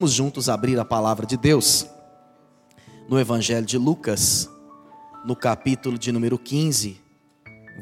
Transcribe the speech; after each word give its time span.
Vamos 0.00 0.14
juntos 0.14 0.48
abrir 0.48 0.78
a 0.78 0.84
palavra 0.84 1.26
de 1.26 1.36
Deus 1.36 1.84
no 3.08 3.18
Evangelho 3.18 3.66
de 3.66 3.76
Lucas, 3.76 4.48
no 5.24 5.34
capítulo 5.34 5.98
de 5.98 6.12
número 6.12 6.38
15. 6.38 7.02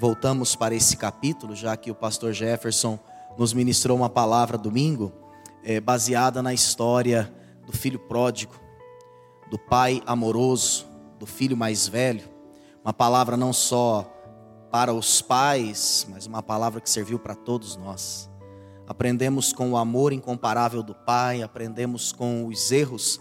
Voltamos 0.00 0.56
para 0.56 0.74
esse 0.74 0.96
capítulo, 0.96 1.54
já 1.54 1.76
que 1.76 1.90
o 1.90 1.94
pastor 1.94 2.32
Jefferson 2.32 2.98
nos 3.36 3.52
ministrou 3.52 3.98
uma 3.98 4.08
palavra 4.08 4.56
domingo, 4.56 5.12
é, 5.62 5.78
baseada 5.78 6.42
na 6.42 6.54
história 6.54 7.30
do 7.66 7.72
filho 7.72 7.98
pródigo, 7.98 8.54
do 9.50 9.58
pai 9.58 10.02
amoroso, 10.06 10.86
do 11.18 11.26
filho 11.26 11.54
mais 11.54 11.86
velho. 11.86 12.26
Uma 12.82 12.94
palavra 12.94 13.36
não 13.36 13.52
só 13.52 14.10
para 14.72 14.94
os 14.94 15.20
pais, 15.20 16.06
mas 16.08 16.24
uma 16.24 16.42
palavra 16.42 16.80
que 16.80 16.88
serviu 16.88 17.18
para 17.18 17.34
todos 17.34 17.76
nós 17.76 18.30
aprendemos 18.86 19.52
com 19.52 19.72
o 19.72 19.76
amor 19.76 20.12
incomparável 20.12 20.82
do 20.82 20.94
pai, 20.94 21.42
aprendemos 21.42 22.12
com 22.12 22.46
os 22.46 22.70
erros 22.70 23.20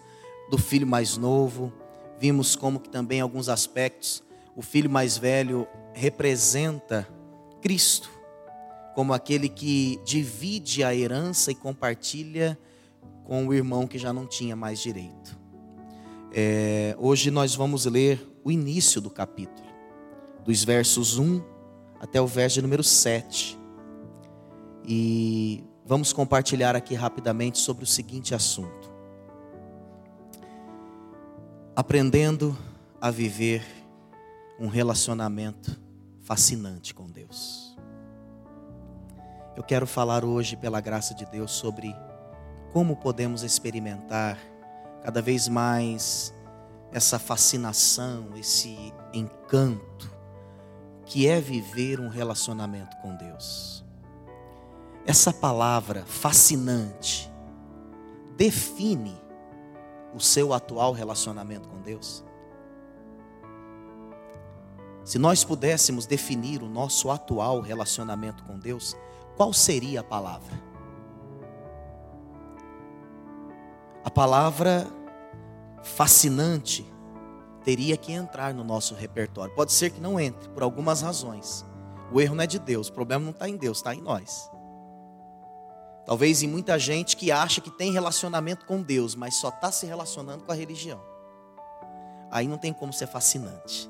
do 0.50 0.58
filho 0.58 0.86
mais 0.86 1.18
novo, 1.18 1.74
vimos 2.20 2.56
como 2.56 2.80
que 2.80 2.90
também 2.90 3.20
em 3.20 3.22
alguns 3.22 3.50
aspectos 3.50 4.24
o 4.56 4.62
filho 4.62 4.90
mais 4.90 5.18
velho 5.18 5.68
representa 5.94 7.08
Cristo, 7.62 8.10
como 8.94 9.14
aquele 9.14 9.50
que 9.50 10.00
divide 10.06 10.84
a 10.84 10.96
herança 10.96 11.52
e 11.52 11.56
compartilha 11.56 12.58
com 13.26 13.48
o 13.48 13.54
irmão 13.54 13.88
que 13.88 13.98
já 13.98 14.14
não 14.14 14.26
tinha 14.26 14.56
mais 14.56 14.80
direito. 14.80 15.38
É, 16.32 16.96
hoje 17.00 17.32
nós 17.32 17.56
vamos 17.56 17.86
ler 17.86 18.26
o 18.44 18.52
início 18.52 19.02
do 19.02 19.10
capítulo, 19.10 19.68
dos 20.44 20.64
versos 20.64 21.18
1 21.18 21.42
até 22.00 22.22
o 22.22 22.28
verso 22.28 22.62
número 22.62 22.84
7. 22.84 23.55
E 24.88 25.64
vamos 25.86 26.14
compartilhar 26.14 26.76
aqui 26.76 26.94
rapidamente 26.94 27.58
sobre 27.58 27.84
o 27.84 27.88
seguinte 27.88 28.36
assunto: 28.36 28.92
aprendendo 31.76 32.56
a 33.02 33.10
viver 33.10 33.64
um 34.60 34.68
relacionamento 34.68 35.80
fascinante 36.22 36.94
com 36.94 37.08
Deus. 37.08 37.76
Eu 39.56 39.64
quero 39.64 39.88
falar 39.88 40.26
hoje, 40.26 40.58
pela 40.58 40.82
graça 40.82 41.14
de 41.14 41.26
Deus, 41.26 41.52
sobre 41.52 41.96
como 42.74 42.98
podemos 42.98 43.42
experimentar 43.42 44.38
cada 45.02 45.22
vez 45.22 45.48
mais 45.48 46.34
essa 46.92 47.18
fascinação, 47.18 48.30
esse 48.36 48.94
encanto 49.14 50.14
que 51.06 51.28
é 51.28 51.40
viver 51.40 52.00
um 52.00 52.10
relacionamento 52.10 52.98
com 52.98 53.16
Deus. 53.16 53.85
Essa 55.06 55.32
palavra 55.32 56.04
fascinante 56.06 57.32
define 58.36 59.16
o 60.16 60.20
seu 60.20 60.52
atual 60.52 60.94
relacionamento 60.94 61.70
com 61.70 61.80
Deus? 61.82 62.24
Se 65.04 65.20
nós 65.20 65.44
pudéssemos 65.44 66.08
definir 66.08 66.64
o 66.64 66.68
nosso 66.68 67.12
atual 67.12 67.62
relacionamento 67.62 68.44
com 68.46 68.58
Deus, 68.58 68.98
qual 69.38 69.54
seria 69.54 70.00
a 70.00 70.04
palavra? 70.04 70.60
A 74.04 74.10
palavra 74.10 74.88
fascinante 75.84 76.84
teria 77.64 77.96
que 77.96 78.12
entrar 78.12 78.56
no 78.56 78.64
nosso 78.64 78.96
repertório. 78.96 79.54
Pode 79.54 79.72
ser 79.72 79.92
que 79.92 80.02
não 80.02 80.20
entre, 80.20 80.50
por 80.50 80.64
algumas 80.64 81.02
razões. 81.02 81.64
O 82.12 82.20
erro 82.20 82.34
não 82.34 82.44
é 82.44 82.48
de 82.48 82.58
Deus, 82.58 82.88
o 82.88 82.94
problema 82.94 83.24
não 83.24 83.32
está 83.32 83.48
em 83.48 83.58
Deus, 83.58 83.78
está 83.78 83.94
em 83.94 84.02
nós. 84.02 84.50
Talvez 86.06 86.44
em 86.44 86.48
muita 86.48 86.78
gente 86.78 87.18
que 87.18 87.32
acha 87.32 87.60
que 87.60 87.72
tem 87.72 87.92
relacionamento 87.92 88.66
com 88.66 88.82
Deus, 88.82 89.16
mas 89.16 89.36
só 89.36 89.50
está 89.50 89.72
se 89.72 89.86
relacionando 89.86 90.44
com 90.44 90.52
a 90.52 90.56
religião. 90.56 91.02
Aí 92.30 92.48
não 92.48 92.58
tem 92.58 92.72
como 92.72 92.94
ser 92.94 93.08
fascinante. 93.08 93.90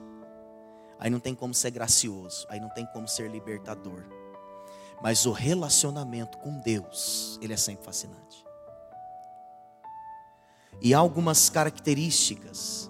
Aí 0.98 1.10
não 1.10 1.20
tem 1.20 1.36
como 1.36 1.54
ser 1.54 1.72
gracioso. 1.72 2.46
Aí 2.50 2.60
não 2.60 2.70
tem 2.70 2.86
como 2.86 3.08
ser 3.08 3.30
libertador. 3.30 4.04
Mas 5.02 5.26
o 5.26 5.32
relacionamento 5.32 6.38
com 6.38 6.58
Deus, 6.60 7.38
ele 7.42 7.54
é 7.54 7.58
sempre 7.58 7.84
fascinante. 7.84 8.46
E 10.82 10.94
há 10.94 10.98
algumas 10.98 11.50
características 11.50 12.90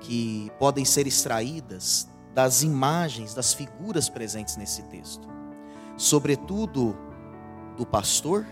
que 0.00 0.52
podem 0.58 0.84
ser 0.84 1.06
extraídas 1.06 2.08
das 2.32 2.62
imagens, 2.62 3.34
das 3.34 3.54
figuras 3.54 4.08
presentes 4.08 4.56
nesse 4.56 4.82
texto. 4.84 5.26
Sobretudo, 5.96 6.96
do 7.76 7.86
pastor 7.86 8.46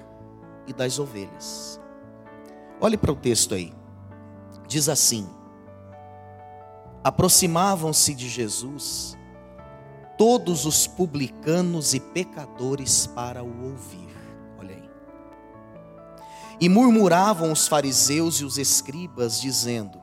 e 0.66 0.72
das 0.72 0.98
ovelhas. 0.98 1.80
Olhe 2.80 2.96
para 2.96 3.12
o 3.12 3.16
texto 3.16 3.54
aí. 3.54 3.72
Diz 4.66 4.88
assim: 4.88 5.28
Aproximavam-se 7.02 8.14
de 8.14 8.28
Jesus 8.28 9.16
todos 10.16 10.64
os 10.64 10.86
publicanos 10.86 11.94
e 11.94 12.00
pecadores 12.00 13.06
para 13.06 13.42
o 13.42 13.64
ouvir. 13.64 14.08
Olha 14.58 14.74
aí. 14.74 14.90
E 16.60 16.68
murmuravam 16.68 17.52
os 17.52 17.66
fariseus 17.66 18.36
e 18.36 18.44
os 18.44 18.58
escribas, 18.58 19.40
dizendo: 19.40 20.00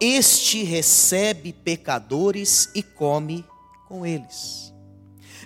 Este 0.00 0.62
recebe 0.62 1.52
pecadores 1.52 2.70
e 2.74 2.82
come 2.82 3.44
com 3.86 4.04
eles. 4.04 4.72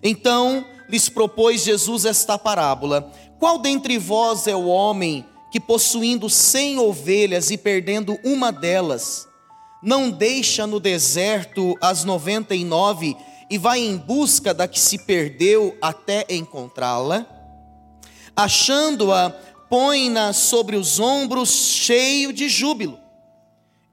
Então 0.03 0.65
lhes 0.93 1.09
propôs 1.09 1.65
Jesus 1.65 2.05
esta 2.05 2.39
parábola: 2.39 3.11
Qual 3.39 3.59
dentre 3.59 3.97
vós 3.97 4.47
é 4.47 4.55
o 4.55 4.67
homem 4.67 5.25
que, 5.51 5.59
possuindo 5.59 6.29
cem 6.29 6.79
ovelhas 6.79 7.51
e 7.51 7.57
perdendo 7.57 8.19
uma 8.23 8.53
delas, 8.53 9.27
não 9.83 10.11
deixa 10.11 10.67
no 10.67 10.79
deserto 10.79 11.77
as 11.81 12.05
noventa 12.05 12.55
e 12.55 12.65
nove 12.65 13.17
e 13.51 13.59
vai 13.59 13.81
em 13.81 13.97
busca 13.97 14.55
da 14.55 14.69
que 14.69 14.79
se 14.79 14.99
perdeu 14.99 15.77
até 15.81 16.27
encontrá-la? 16.29 17.27
Achando-a, 18.37 19.31
põe-na 19.69 20.33
sobre 20.33 20.77
os 20.77 21.01
ombros, 21.01 21.51
cheio 21.51 22.33
de 22.33 22.49
júbilo, 22.49 22.99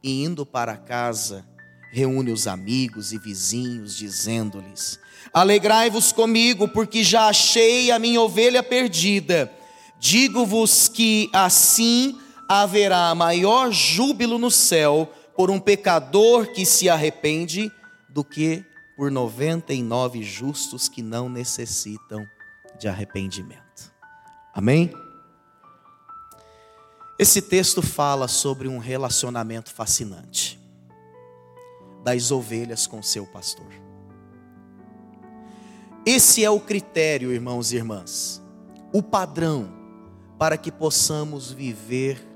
e 0.03 0.23
indo 0.23 0.45
para 0.45 0.77
casa, 0.77 1.45
reúne 1.91 2.31
os 2.31 2.47
amigos 2.47 3.11
e 3.11 3.17
vizinhos, 3.17 3.95
dizendo-lhes: 3.95 4.99
Alegrai-vos 5.33 6.11
comigo, 6.11 6.67
porque 6.67 7.03
já 7.03 7.27
achei 7.27 7.91
a 7.91 7.99
minha 7.99 8.21
ovelha 8.21 8.63
perdida. 8.63 9.51
Digo-vos 9.99 10.87
que 10.87 11.29
assim 11.33 12.17
haverá 12.47 13.13
maior 13.13 13.71
júbilo 13.71 14.37
no 14.37 14.49
céu 14.49 15.11
por 15.35 15.51
um 15.51 15.59
pecador 15.59 16.47
que 16.47 16.65
se 16.65 16.89
arrepende 16.89 17.71
do 18.09 18.23
que 18.23 18.65
por 18.97 19.11
noventa 19.11 19.73
e 19.73 19.83
nove 19.83 20.23
justos 20.23 20.89
que 20.89 21.01
não 21.01 21.29
necessitam 21.29 22.25
de 22.79 22.87
arrependimento. 22.87 23.93
Amém? 24.53 24.91
Esse 27.17 27.41
texto 27.41 27.81
fala 27.81 28.27
sobre 28.27 28.67
um 28.67 28.77
relacionamento 28.77 29.71
fascinante 29.71 30.59
das 32.03 32.31
ovelhas 32.31 32.87
com 32.87 33.03
seu 33.03 33.25
pastor. 33.25 33.71
Esse 36.11 36.43
é 36.43 36.49
o 36.49 36.59
critério, 36.59 37.31
irmãos 37.31 37.71
e 37.71 37.75
irmãs, 37.75 38.41
o 38.91 39.03
padrão 39.03 39.71
para 40.39 40.57
que 40.57 40.71
possamos 40.71 41.51
viver 41.51 42.27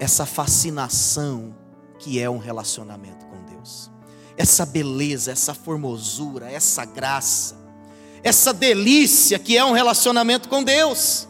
essa 0.00 0.26
fascinação 0.26 1.54
que 2.00 2.20
é 2.20 2.28
um 2.28 2.38
relacionamento 2.38 3.24
com 3.26 3.44
Deus. 3.44 3.92
Essa 4.36 4.66
beleza, 4.66 5.30
essa 5.30 5.54
formosura, 5.54 6.50
essa 6.50 6.84
graça, 6.84 7.56
essa 8.24 8.52
delícia 8.52 9.38
que 9.38 9.56
é 9.56 9.64
um 9.64 9.70
relacionamento 9.70 10.48
com 10.48 10.64
Deus. 10.64 11.28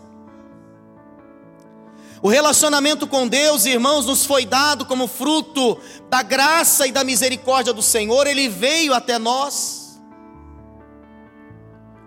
O 2.23 2.29
relacionamento 2.29 3.07
com 3.07 3.29
Deus, 3.29 3.67
irmãos, 3.67 4.07
nos 4.07 4.25
foi 4.25 4.47
dado 4.47 4.87
como 4.87 5.07
fruto 5.07 5.79
da 6.09 6.23
graça 6.23 6.87
e 6.87 6.91
da 6.91 7.05
misericórdia 7.05 7.75
do 7.75 7.83
Senhor, 7.83 8.27
ele 8.27 8.49
veio 8.49 8.95
até 8.95 9.19
nós 9.19 9.76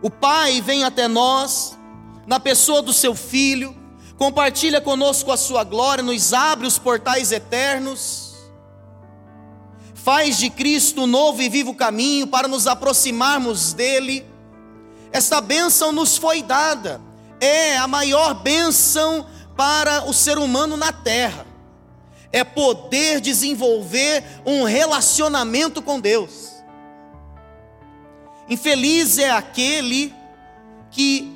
o 0.01 0.09
Pai 0.09 0.61
vem 0.61 0.83
até 0.83 1.07
nós, 1.07 1.77
na 2.25 2.39
pessoa 2.39 2.81
do 2.81 2.93
seu 2.93 3.15
Filho, 3.15 3.75
compartilha 4.17 4.79
conosco 4.79 5.31
a 5.31 5.37
sua 5.37 5.63
glória, 5.63 6.03
nos 6.03 6.33
abre 6.33 6.67
os 6.67 6.77
portais 6.77 7.31
eternos, 7.31 8.33
faz 9.93 10.37
de 10.37 10.49
Cristo 10.49 11.03
um 11.03 11.07
novo 11.07 11.41
e 11.41 11.49
vivo 11.49 11.73
caminho 11.73 12.27
para 12.27 12.47
nos 12.47 12.67
aproximarmos 12.67 13.73
dEle. 13.73 14.25
Esta 15.11 15.41
bênção 15.41 15.91
nos 15.91 16.17
foi 16.17 16.41
dada, 16.41 17.01
é 17.41 17.77
a 17.77 17.87
maior 17.87 18.33
bênção 18.33 19.25
para 19.57 20.05
o 20.05 20.13
ser 20.13 20.37
humano 20.37 20.77
na 20.77 20.93
terra, 20.93 21.45
é 22.31 22.43
poder 22.43 23.19
desenvolver 23.19 24.23
um 24.45 24.63
relacionamento 24.63 25.81
com 25.81 25.99
Deus. 25.99 26.58
Infeliz 28.49 29.19
é 29.19 29.29
aquele 29.29 30.13
que 30.89 31.31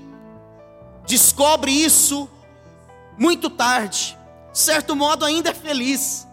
descobre 1.06 1.72
isso 1.72 2.28
muito 3.18 3.50
tarde, 3.50 4.18
de 4.52 4.58
certo 4.58 4.96
modo 4.96 5.24
ainda 5.24 5.52
é 5.52 5.54
feliz. 5.54 6.28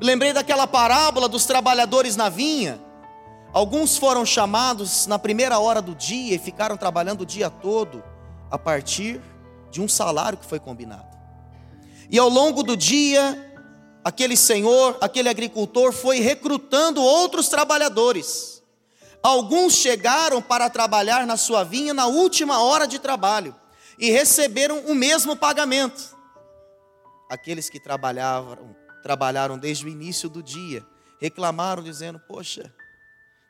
lembrei 0.00 0.32
daquela 0.32 0.66
parábola 0.66 1.28
dos 1.28 1.46
trabalhadores 1.46 2.14
na 2.14 2.28
vinha. 2.28 2.78
Alguns 3.52 3.96
foram 3.96 4.26
chamados 4.26 5.06
na 5.06 5.18
primeira 5.18 5.58
hora 5.58 5.80
do 5.80 5.94
dia 5.94 6.34
e 6.34 6.38
ficaram 6.38 6.76
trabalhando 6.76 7.22
o 7.22 7.26
dia 7.26 7.48
todo 7.48 8.04
a 8.50 8.58
partir 8.58 9.20
de 9.70 9.80
um 9.80 9.88
salário 9.88 10.38
que 10.38 10.44
foi 10.44 10.60
combinado. 10.60 11.16
E 12.10 12.18
ao 12.18 12.28
longo 12.28 12.62
do 12.62 12.76
dia, 12.76 13.52
aquele 14.04 14.36
senhor, 14.36 14.98
aquele 15.00 15.28
agricultor 15.28 15.92
foi 15.92 16.20
recrutando 16.20 17.02
outros 17.02 17.48
trabalhadores. 17.48 18.57
Alguns 19.22 19.74
chegaram 19.74 20.40
para 20.40 20.70
trabalhar 20.70 21.26
na 21.26 21.36
sua 21.36 21.64
vinha 21.64 21.92
na 21.92 22.06
última 22.06 22.62
hora 22.62 22.86
de 22.86 22.98
trabalho 22.98 23.54
e 23.98 24.10
receberam 24.10 24.80
o 24.86 24.94
mesmo 24.94 25.36
pagamento. 25.36 26.16
Aqueles 27.28 27.68
que 27.68 27.80
trabalhavam, 27.80 28.74
trabalharam 29.02 29.58
desde 29.58 29.84
o 29.84 29.88
início 29.88 30.28
do 30.28 30.42
dia, 30.42 30.86
reclamaram 31.20 31.82
dizendo: 31.82 32.18
"Poxa, 32.20 32.72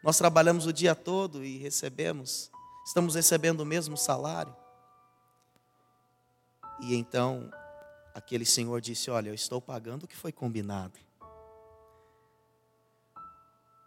nós 0.03 0.17
trabalhamos 0.17 0.67
o 0.67 0.73
dia 0.73 0.95
todo 0.95 1.45
e 1.45 1.59
recebemos, 1.59 2.51
estamos 2.87 3.15
recebendo 3.15 3.61
o 3.61 3.67
mesmo 3.67 3.97
salário". 3.97 4.57
E 6.81 6.95
então 6.95 7.51
aquele 8.15 8.45
senhor 8.45 8.81
disse: 8.81 9.11
Olha, 9.11 9.29
eu 9.29 9.35
estou 9.35 9.61
pagando 9.61 10.05
o 10.05 10.09
que 10.09 10.17
foi 10.17 10.33
combinado. 10.33 10.99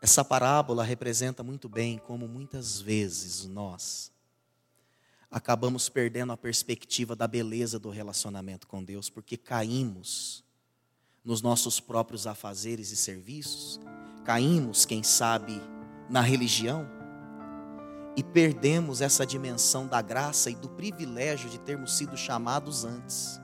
Essa 0.01 0.25
parábola 0.25 0.83
representa 0.83 1.43
muito 1.43 1.69
bem 1.69 1.99
como 1.99 2.27
muitas 2.27 2.81
vezes 2.81 3.45
nós 3.45 4.11
acabamos 5.29 5.87
perdendo 5.87 6.33
a 6.33 6.37
perspectiva 6.37 7.15
da 7.15 7.27
beleza 7.27 7.79
do 7.79 7.89
relacionamento 7.89 8.67
com 8.67 8.83
Deus, 8.83 9.09
porque 9.09 9.37
caímos 9.37 10.43
nos 11.23 11.41
nossos 11.41 11.79
próprios 11.79 12.27
afazeres 12.27 12.91
e 12.91 12.97
serviços, 12.97 13.79
caímos, 14.25 14.85
quem 14.85 15.03
sabe, 15.03 15.61
na 16.09 16.19
religião 16.19 16.85
e 18.17 18.23
perdemos 18.23 19.01
essa 19.01 19.25
dimensão 19.25 19.87
da 19.87 20.01
graça 20.01 20.49
e 20.49 20.55
do 20.55 20.67
privilégio 20.69 21.49
de 21.49 21.59
termos 21.59 21.95
sido 21.97 22.17
chamados 22.17 22.83
antes. 22.83 23.40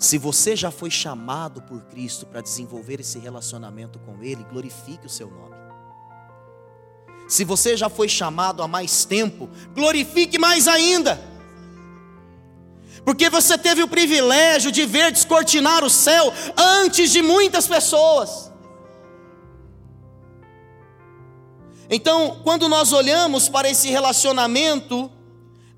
Se 0.00 0.16
você 0.16 0.56
já 0.56 0.70
foi 0.70 0.90
chamado 0.90 1.60
por 1.60 1.82
Cristo 1.82 2.24
para 2.24 2.40
desenvolver 2.40 3.00
esse 3.00 3.18
relacionamento 3.18 3.98
com 3.98 4.22
Ele, 4.22 4.42
glorifique 4.44 5.04
o 5.04 5.10
seu 5.10 5.30
nome. 5.30 5.54
Se 7.28 7.44
você 7.44 7.76
já 7.76 7.90
foi 7.90 8.08
chamado 8.08 8.62
há 8.62 8.66
mais 8.66 9.04
tempo, 9.04 9.50
glorifique 9.74 10.38
mais 10.38 10.66
ainda. 10.66 11.20
Porque 13.04 13.28
você 13.28 13.58
teve 13.58 13.82
o 13.82 13.88
privilégio 13.88 14.72
de 14.72 14.86
ver 14.86 15.12
descortinar 15.12 15.84
o 15.84 15.90
céu 15.90 16.32
antes 16.56 17.12
de 17.12 17.20
muitas 17.20 17.68
pessoas. 17.68 18.50
Então, 21.90 22.40
quando 22.42 22.70
nós 22.70 22.94
olhamos 22.94 23.50
para 23.50 23.68
esse 23.68 23.90
relacionamento 23.90 25.12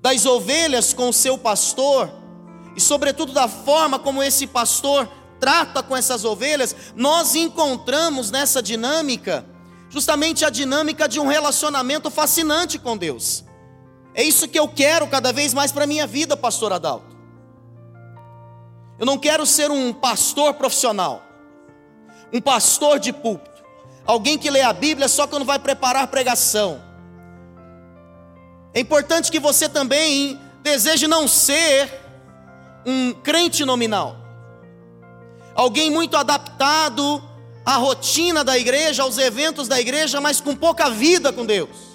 das 0.01 0.25
ovelhas 0.25 0.93
com 0.93 1.09
o 1.09 1.13
seu 1.13 1.37
pastor, 1.37 2.22
e, 2.75 2.81
sobretudo, 2.81 3.33
da 3.33 3.47
forma 3.47 3.99
como 3.99 4.23
esse 4.23 4.47
pastor 4.47 5.07
trata 5.39 5.83
com 5.83 5.95
essas 5.95 6.23
ovelhas, 6.23 6.75
nós 6.95 7.35
encontramos 7.35 8.31
nessa 8.31 8.61
dinâmica 8.61 9.45
justamente 9.93 10.43
a 10.43 10.49
dinâmica 10.49 11.07
de 11.07 11.19
um 11.19 11.27
relacionamento 11.27 12.09
fascinante 12.09 12.79
com 12.79 12.97
Deus. 12.97 13.43
É 14.15 14.23
isso 14.23 14.47
que 14.47 14.57
eu 14.57 14.67
quero 14.67 15.07
cada 15.07 15.31
vez 15.31 15.53
mais 15.53 15.71
para 15.71 15.83
a 15.83 15.87
minha 15.87 16.07
vida, 16.07 16.35
pastor 16.35 16.73
Adalto. 16.73 17.15
Eu 18.97 19.05
não 19.05 19.19
quero 19.19 19.45
ser 19.45 19.69
um 19.69 19.93
pastor 19.93 20.55
profissional, 20.55 21.21
um 22.31 22.41
pastor 22.41 22.97
de 22.97 23.13
púlpito, 23.13 23.63
alguém 24.03 24.35
que 24.35 24.49
lê 24.49 24.61
a 24.61 24.73
Bíblia 24.73 25.07
só 25.07 25.27
quando 25.27 25.45
vai 25.45 25.59
preparar 25.59 26.07
pregação. 26.07 26.81
É 28.73 28.79
importante 28.79 29.31
que 29.31 29.39
você 29.39 29.69
também 29.69 30.39
deseje 30.63 31.07
não 31.07 31.27
ser 31.27 32.02
um 32.85 33.13
crente 33.13 33.65
nominal, 33.65 34.17
alguém 35.55 35.89
muito 35.89 36.17
adaptado 36.17 37.21
à 37.65 37.75
rotina 37.77 38.43
da 38.43 38.57
igreja, 38.57 39.03
aos 39.03 39.17
eventos 39.17 39.67
da 39.67 39.79
igreja, 39.79 40.19
mas 40.19 40.41
com 40.41 40.55
pouca 40.55 40.89
vida 40.89 41.31
com 41.31 41.45
Deus. 41.45 41.93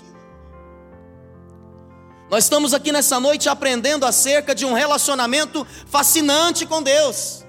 Nós 2.30 2.44
estamos 2.44 2.74
aqui 2.74 2.92
nessa 2.92 3.18
noite 3.18 3.48
aprendendo 3.48 4.04
acerca 4.04 4.54
de 4.54 4.66
um 4.66 4.74
relacionamento 4.74 5.66
fascinante 5.86 6.66
com 6.66 6.82
Deus. 6.82 7.44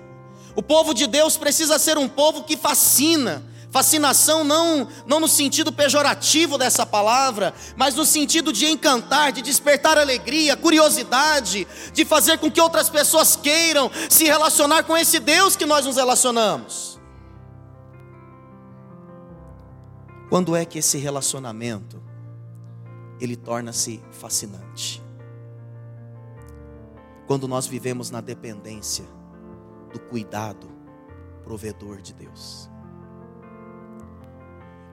O 0.56 0.62
povo 0.62 0.94
de 0.94 1.06
Deus 1.06 1.36
precisa 1.38 1.78
ser 1.78 1.98
um 1.98 2.08
povo 2.08 2.44
que 2.44 2.56
fascina, 2.56 3.44
Fascinação 3.72 4.44
não, 4.44 4.88
não 5.06 5.20
no 5.20 5.28
sentido 5.28 5.72
pejorativo 5.72 6.58
dessa 6.58 6.88
palavra, 6.88 7.54
mas 7.78 7.94
no 7.94 8.04
sentido 8.04 8.52
de 8.52 8.66
encantar, 8.66 9.32
de 9.32 9.44
despertar 9.44 9.96
alegria, 9.96 10.58
curiosidade, 10.58 11.68
de 11.94 12.04
fazer 12.04 12.40
com 12.40 12.50
que 12.50 12.60
outras 12.60 12.90
pessoas 12.90 13.36
queiram 13.36 13.92
se 14.10 14.24
relacionar 14.24 14.84
com 14.84 14.98
esse 14.98 15.20
Deus 15.20 15.56
que 15.56 15.68
nós 15.68 15.86
nos 15.86 15.98
relacionamos. 15.98 17.00
Quando 20.30 20.56
é 20.56 20.66
que 20.66 20.80
esse 20.80 20.98
relacionamento 20.98 22.02
ele 23.20 23.36
torna-se 23.36 24.02
fascinante? 24.12 25.04
Quando 27.28 27.48
nós 27.48 27.68
vivemos 27.68 28.10
na 28.10 28.20
dependência 28.20 29.06
do 29.94 30.00
cuidado 30.00 30.68
provedor 31.44 32.02
de 32.02 32.14
Deus 32.14 32.70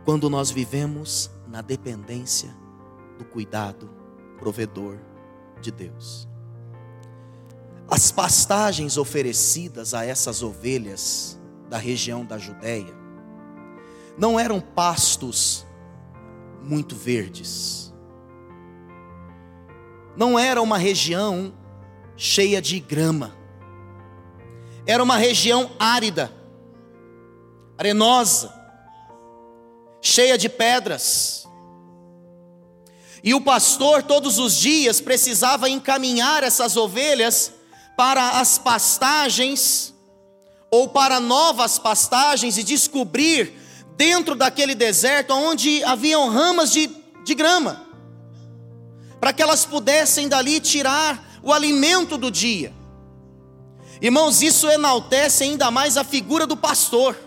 quando 0.06 0.30
nós 0.30 0.52
vivemos 0.52 1.28
na 1.48 1.60
dependência 1.60 2.56
do 3.18 3.24
cuidado 3.24 3.90
provedor 4.38 4.98
de 5.60 5.72
Deus. 5.72 6.28
As 7.90 8.12
pastagens 8.12 8.96
oferecidas 8.96 9.94
a 9.94 10.04
essas 10.04 10.44
ovelhas 10.44 11.36
da 11.68 11.76
região 11.76 12.24
da 12.24 12.38
Judéia 12.38 12.94
não 14.16 14.38
eram 14.38 14.60
pastos 14.60 15.66
muito 16.62 16.94
verdes. 16.94 17.92
Não 20.16 20.38
era 20.38 20.62
uma 20.62 20.78
região 20.78 21.52
cheia 22.16 22.62
de 22.62 22.78
grama. 22.78 23.36
Era 24.86 25.02
uma 25.02 25.16
região 25.16 25.72
árida, 25.80 26.32
arenosa 27.76 28.65
cheia 30.06 30.38
de 30.38 30.48
pedras. 30.48 31.46
E 33.22 33.34
o 33.34 33.40
pastor, 33.40 34.02
todos 34.04 34.38
os 34.38 34.56
dias, 34.56 35.00
precisava 35.00 35.68
encaminhar 35.68 36.44
essas 36.44 36.76
ovelhas 36.76 37.52
para 37.96 38.40
as 38.40 38.56
pastagens, 38.56 39.92
ou 40.70 40.88
para 40.88 41.18
novas 41.18 41.78
pastagens, 41.78 42.56
e 42.56 42.62
descobrir 42.62 43.52
dentro 43.96 44.34
daquele 44.36 44.74
deserto 44.74 45.32
onde 45.32 45.82
haviam 45.82 46.28
ramas 46.30 46.70
de, 46.70 46.88
de 47.24 47.34
grama, 47.34 47.84
para 49.18 49.32
que 49.32 49.42
elas 49.42 49.64
pudessem 49.64 50.28
dali 50.28 50.60
tirar 50.60 51.40
o 51.42 51.52
alimento 51.52 52.16
do 52.16 52.30
dia. 52.30 52.72
Irmãos, 54.00 54.42
isso 54.42 54.68
enaltece 54.68 55.42
ainda 55.42 55.70
mais 55.70 55.96
a 55.96 56.04
figura 56.04 56.46
do 56.46 56.56
pastor 56.56 57.25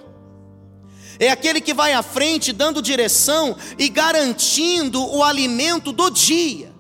é 1.20 1.30
aquele 1.30 1.60
que 1.60 1.74
vai 1.74 1.92
à 1.92 2.02
frente 2.02 2.54
dando 2.54 2.82
direção 2.82 3.56
e 3.78 3.90
garantindo 3.90 5.06
o 5.06 5.22
alimento 5.22 5.92
do 5.92 6.10
dia. 6.10 6.74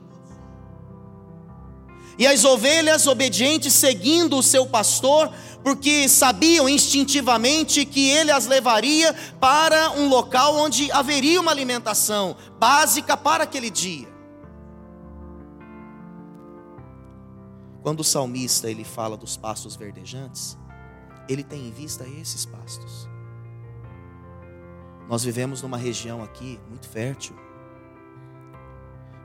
E 2.17 2.25
as 2.25 2.45
ovelhas 2.45 3.05
obedientes 3.05 3.73
seguindo 3.73 4.37
o 4.37 4.43
seu 4.43 4.65
pastor, 4.65 5.31
porque 5.61 6.07
sabiam 6.07 6.69
instintivamente 6.69 7.85
que 7.85 8.09
ele 8.09 8.31
as 8.31 8.45
levaria 8.45 9.13
para 9.41 9.91
um 9.91 10.07
local 10.07 10.55
onde 10.55 10.89
haveria 10.91 11.39
uma 11.39 11.51
alimentação 11.51 12.35
básica 12.57 13.17
para 13.17 13.43
aquele 13.43 13.69
dia. 13.69 14.07
Quando 17.81 18.01
o 18.01 18.05
salmista 18.05 18.69
ele 18.69 18.85
fala 18.85 19.17
dos 19.17 19.35
pastos 19.35 19.75
verdejantes, 19.75 20.57
ele 21.27 21.43
tem 21.43 21.67
em 21.67 21.71
vista 21.71 22.05
esses 22.07 22.45
pastos. 22.45 23.08
Nós 25.09 25.23
vivemos 25.23 25.63
numa 25.63 25.75
região 25.75 26.23
aqui 26.23 26.59
muito 26.69 26.87
fértil, 26.87 27.35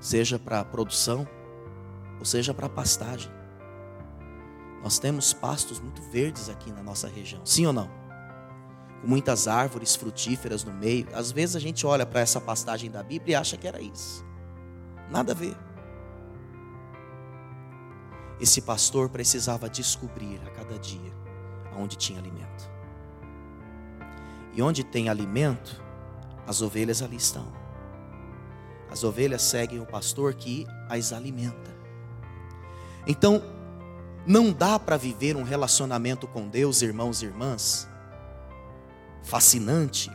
seja 0.01 0.39
para 0.39 0.65
produção, 0.65 1.29
ou 2.19 2.25
seja 2.25 2.55
para 2.55 2.71
pastagem. 2.71 3.31
Nós 4.83 4.99
temos 4.99 5.35
pastos 5.35 5.79
muito 5.79 6.01
verdes 6.11 6.49
aqui 6.49 6.73
na 6.73 6.83
nossa 6.83 7.07
região, 7.07 7.45
sim 7.45 7.67
ou 7.67 7.73
não? 7.73 7.91
Com 9.03 9.07
muitas 9.07 9.47
árvores 9.47 9.95
frutíferas 9.95 10.65
no 10.65 10.73
meio. 10.73 11.07
Às 11.13 11.31
vezes 11.31 11.55
a 11.55 11.61
gente 11.61 11.87
olha 11.87 12.07
para 12.07 12.21
essa 12.21 12.41
pastagem 12.41 12.91
da 12.91 13.03
Bíblia 13.03 13.35
e 13.35 13.37
acha 13.37 13.59
que 13.59 13.69
era 13.69 13.81
isso. 13.81 14.25
Nada 15.11 15.33
a 15.33 15.35
ver. 15.35 15.55
esse 18.41 18.61
pastor 18.61 19.09
precisava 19.09 19.71
descobrir 19.71 20.41
a 20.47 20.51
cada 20.51 20.79
dia 20.79 21.13
onde 21.77 21.97
tinha 21.97 22.19
alimento. 22.19 22.74
E 24.55 24.63
onde 24.63 24.85
tem 24.85 25.09
alimento, 25.09 25.83
as 26.47 26.63
ovelhas 26.63 27.03
ali 27.03 27.17
estão. 27.17 27.47
As 28.91 29.03
ovelhas 29.03 29.43
seguem 29.43 29.81
o 29.81 29.87
pastor 29.87 30.35
que 30.35 30.67
as 30.89 31.13
alimenta. 31.13 31.75
Então, 33.07 33.43
não 34.27 34.53
dá 34.53 34.79
para 34.79 34.97
viver 34.97 35.37
um 35.37 35.43
relacionamento 35.43 36.27
com 36.27 36.49
Deus, 36.49 36.81
irmãos 36.81 37.21
e 37.21 37.27
irmãs, 37.27 37.89
fascinante, 39.23 40.11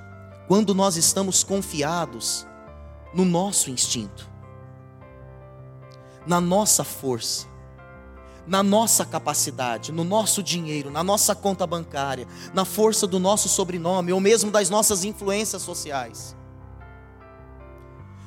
quando 0.48 0.74
nós 0.74 0.96
estamos 0.96 1.43
confiados 1.43 2.48
no 3.13 3.25
nosso 3.25 3.69
instinto, 3.69 4.27
na 6.25 6.39
nossa 6.39 6.84
força, 6.84 7.48
na 8.49 8.63
nossa 8.63 9.05
capacidade, 9.05 9.91
no 9.91 10.03
nosso 10.03 10.41
dinheiro, 10.41 10.89
na 10.89 11.03
nossa 11.03 11.35
conta 11.35 11.67
bancária, 11.67 12.27
na 12.51 12.65
força 12.65 13.05
do 13.05 13.19
nosso 13.19 13.47
sobrenome 13.47 14.11
ou 14.11 14.19
mesmo 14.19 14.49
das 14.49 14.71
nossas 14.71 15.03
influências 15.03 15.61
sociais. 15.61 16.35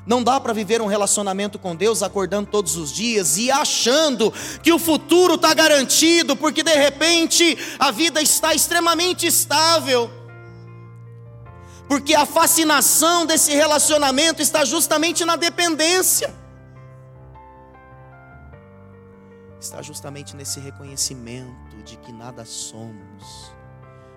Não 0.06 0.22
dá 0.22 0.38
para 0.38 0.52
viver 0.52 0.80
um 0.80 0.86
relacionamento 0.86 1.58
com 1.58 1.74
Deus 1.74 2.04
acordando 2.04 2.48
todos 2.48 2.76
os 2.76 2.92
dias 2.92 3.36
e 3.36 3.50
achando 3.50 4.32
que 4.62 4.72
o 4.72 4.78
futuro 4.78 5.34
está 5.34 5.52
garantido, 5.54 6.36
porque 6.36 6.62
de 6.62 6.74
repente 6.74 7.58
a 7.78 7.90
vida 7.90 8.22
está 8.22 8.54
extremamente 8.54 9.26
estável. 9.26 10.08
Porque 11.88 12.14
a 12.14 12.24
fascinação 12.24 13.26
desse 13.26 13.52
relacionamento 13.52 14.40
está 14.40 14.64
justamente 14.64 15.24
na 15.24 15.34
dependência. 15.34 16.41
Está 19.62 19.81
justamente 19.81 20.35
nesse 20.35 20.59
reconhecimento 20.59 21.76
de 21.85 21.97
que 21.97 22.12
nada 22.12 22.45
somos, 22.45 23.54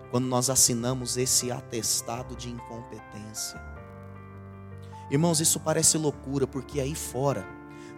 quando 0.09 0.25
nós 0.25 0.49
assinamos 0.49 1.17
esse 1.17 1.51
atestado 1.51 2.35
de 2.35 2.49
incompetência. 2.49 3.61
Irmãos, 5.11 5.39
isso 5.39 5.59
parece 5.59 5.99
loucura, 5.99 6.47
porque 6.47 6.81
aí 6.81 6.95
fora 6.95 7.45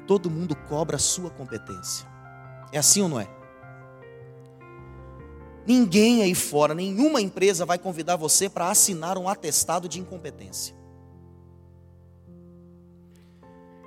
todo 0.06 0.30
mundo 0.30 0.58
cobra 0.68 0.98
a 0.98 1.00
sua 1.00 1.30
competência. 1.30 2.06
É 2.74 2.80
assim 2.80 3.02
ou 3.02 3.08
não 3.08 3.18
é? 3.18 3.30
Ninguém 5.66 6.24
aí 6.24 6.36
fora, 6.36 6.76
nenhuma 6.76 7.22
empresa 7.22 7.66
vai 7.66 7.80
convidar 7.80 8.18
você 8.18 8.50
para 8.50 8.70
assinar 8.70 9.18
um 9.18 9.30
atestado 9.30 9.88
de 9.88 10.02
incompetência. 10.02 10.76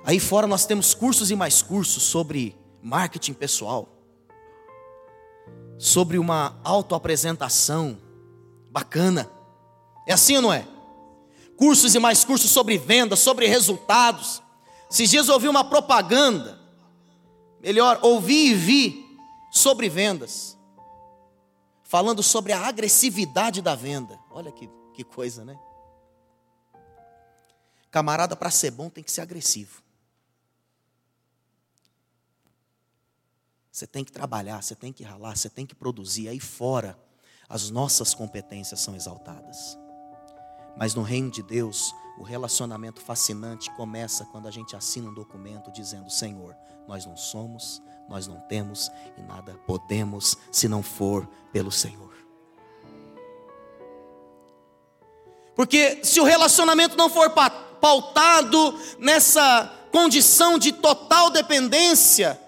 Aí 0.03 0.19
fora 0.19 0.47
nós 0.47 0.65
temos 0.65 0.95
cursos 0.95 1.29
e 1.29 1.35
mais 1.35 1.61
cursos 1.61 2.01
sobre 2.01 2.59
marketing 2.81 3.33
pessoal, 3.33 3.89
sobre 5.77 6.17
uma 6.17 6.59
autoapresentação 6.63 7.97
bacana. 8.69 9.29
É 10.07 10.13
assim 10.13 10.35
ou 10.35 10.41
não 10.41 10.53
é? 10.53 10.67
cursos 11.61 11.93
e 11.93 11.99
mais 11.99 12.25
cursos 12.25 12.49
sobre 12.49 12.75
vendas, 12.79 13.19
sobre 13.19 13.45
resultados. 13.45 14.41
Esses 14.89 15.11
dias 15.11 15.27
eu 15.27 15.35
ouvi 15.35 15.47
uma 15.47 15.63
propaganda, 15.63 16.59
melhor, 17.61 17.99
ouvi 18.01 18.47
e 18.47 18.53
vi 18.55 19.19
sobre 19.51 19.87
vendas, 19.87 20.57
falando 21.83 22.23
sobre 22.23 22.51
a 22.51 22.65
agressividade 22.65 23.61
da 23.61 23.75
venda. 23.75 24.19
Olha 24.31 24.51
que, 24.51 24.67
que 24.95 25.03
coisa, 25.03 25.45
né? 25.45 25.55
Camarada, 27.91 28.35
para 28.35 28.49
ser 28.49 28.71
bom 28.71 28.89
tem 28.89 29.03
que 29.03 29.11
ser 29.11 29.21
agressivo. 29.21 29.83
Você 33.71 33.87
tem 33.87 34.03
que 34.03 34.11
trabalhar, 34.11 34.61
você 34.61 34.75
tem 34.75 34.91
que 34.91 35.03
ralar, 35.03 35.35
você 35.35 35.49
tem 35.49 35.65
que 35.65 35.73
produzir. 35.73 36.27
Aí 36.27 36.39
fora, 36.39 36.97
as 37.47 37.69
nossas 37.69 38.13
competências 38.13 38.81
são 38.81 38.95
exaltadas. 38.95 39.77
Mas 40.75 40.93
no 40.93 41.03
reino 41.03 41.31
de 41.31 41.41
Deus, 41.41 41.93
o 42.17 42.23
relacionamento 42.23 43.01
fascinante 43.01 43.73
começa 43.75 44.25
quando 44.25 44.47
a 44.47 44.51
gente 44.51 44.75
assina 44.75 45.09
um 45.09 45.13
documento 45.13 45.71
dizendo: 45.71 46.09
Senhor, 46.09 46.55
nós 46.87 47.05
não 47.05 47.15
somos, 47.15 47.81
nós 48.09 48.27
não 48.27 48.39
temos 48.41 48.91
e 49.17 49.21
nada 49.21 49.53
podemos 49.65 50.37
se 50.51 50.67
não 50.67 50.83
for 50.83 51.25
pelo 51.53 51.71
Senhor. 51.71 52.11
Porque 55.55 56.03
se 56.03 56.19
o 56.19 56.23
relacionamento 56.25 56.97
não 56.97 57.09
for 57.09 57.29
pautado 57.79 58.77
nessa 58.99 59.71
condição 59.91 60.57
de 60.57 60.71
total 60.71 61.29
dependência, 61.29 62.39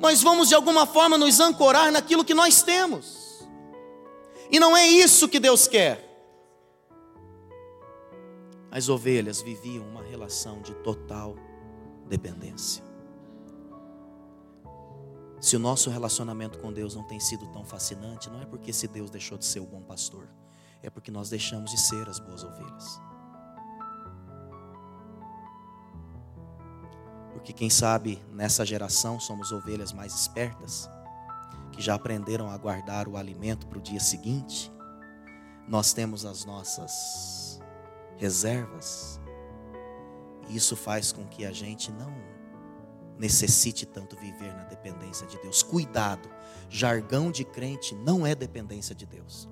nós 0.00 0.22
vamos 0.22 0.48
de 0.48 0.54
alguma 0.54 0.86
forma 0.86 1.18
nos 1.18 1.38
ancorar 1.40 1.92
naquilo 1.92 2.24
que 2.24 2.32
nós 2.32 2.62
temos. 2.62 3.46
E 4.50 4.58
não 4.58 4.74
é 4.74 4.86
isso 4.86 5.28
que 5.28 5.38
Deus 5.38 5.68
quer. 5.68 6.08
As 8.70 8.88
ovelhas 8.88 9.42
viviam 9.42 9.86
uma 9.86 10.02
relação 10.02 10.62
de 10.62 10.74
total 10.76 11.36
dependência. 12.08 12.82
Se 15.38 15.54
o 15.54 15.58
nosso 15.58 15.90
relacionamento 15.90 16.58
com 16.58 16.72
Deus 16.72 16.94
não 16.94 17.02
tem 17.02 17.20
sido 17.20 17.46
tão 17.48 17.64
fascinante, 17.64 18.30
não 18.30 18.40
é 18.40 18.46
porque 18.46 18.70
esse 18.70 18.88
Deus 18.88 19.10
deixou 19.10 19.36
de 19.36 19.44
ser 19.44 19.60
o 19.60 19.66
bom 19.66 19.82
pastor, 19.82 20.28
é 20.82 20.88
porque 20.88 21.10
nós 21.10 21.28
deixamos 21.28 21.70
de 21.70 21.78
ser 21.78 22.08
as 22.08 22.18
boas 22.18 22.42
ovelhas. 22.42 23.09
Porque 27.40 27.54
quem 27.54 27.70
sabe 27.70 28.22
nessa 28.34 28.66
geração 28.66 29.18
somos 29.18 29.50
ovelhas 29.50 29.94
mais 29.94 30.14
espertas, 30.14 30.90
que 31.72 31.80
já 31.80 31.94
aprenderam 31.94 32.50
a 32.50 32.56
guardar 32.58 33.08
o 33.08 33.16
alimento 33.16 33.66
para 33.66 33.78
o 33.78 33.80
dia 33.80 33.98
seguinte. 33.98 34.70
Nós 35.66 35.94
temos 35.94 36.26
as 36.26 36.44
nossas 36.44 37.58
reservas. 38.18 39.18
E 40.50 40.56
isso 40.56 40.76
faz 40.76 41.12
com 41.12 41.26
que 41.26 41.46
a 41.46 41.50
gente 41.50 41.90
não 41.90 42.12
necessite 43.18 43.86
tanto 43.86 44.16
viver 44.16 44.54
na 44.54 44.64
dependência 44.64 45.26
de 45.26 45.38
Deus. 45.40 45.62
Cuidado, 45.62 46.28
jargão 46.68 47.30
de 47.30 47.44
crente 47.44 47.94
não 47.94 48.26
é 48.26 48.34
dependência 48.34 48.94
de 48.94 49.06
Deus. 49.06 49.48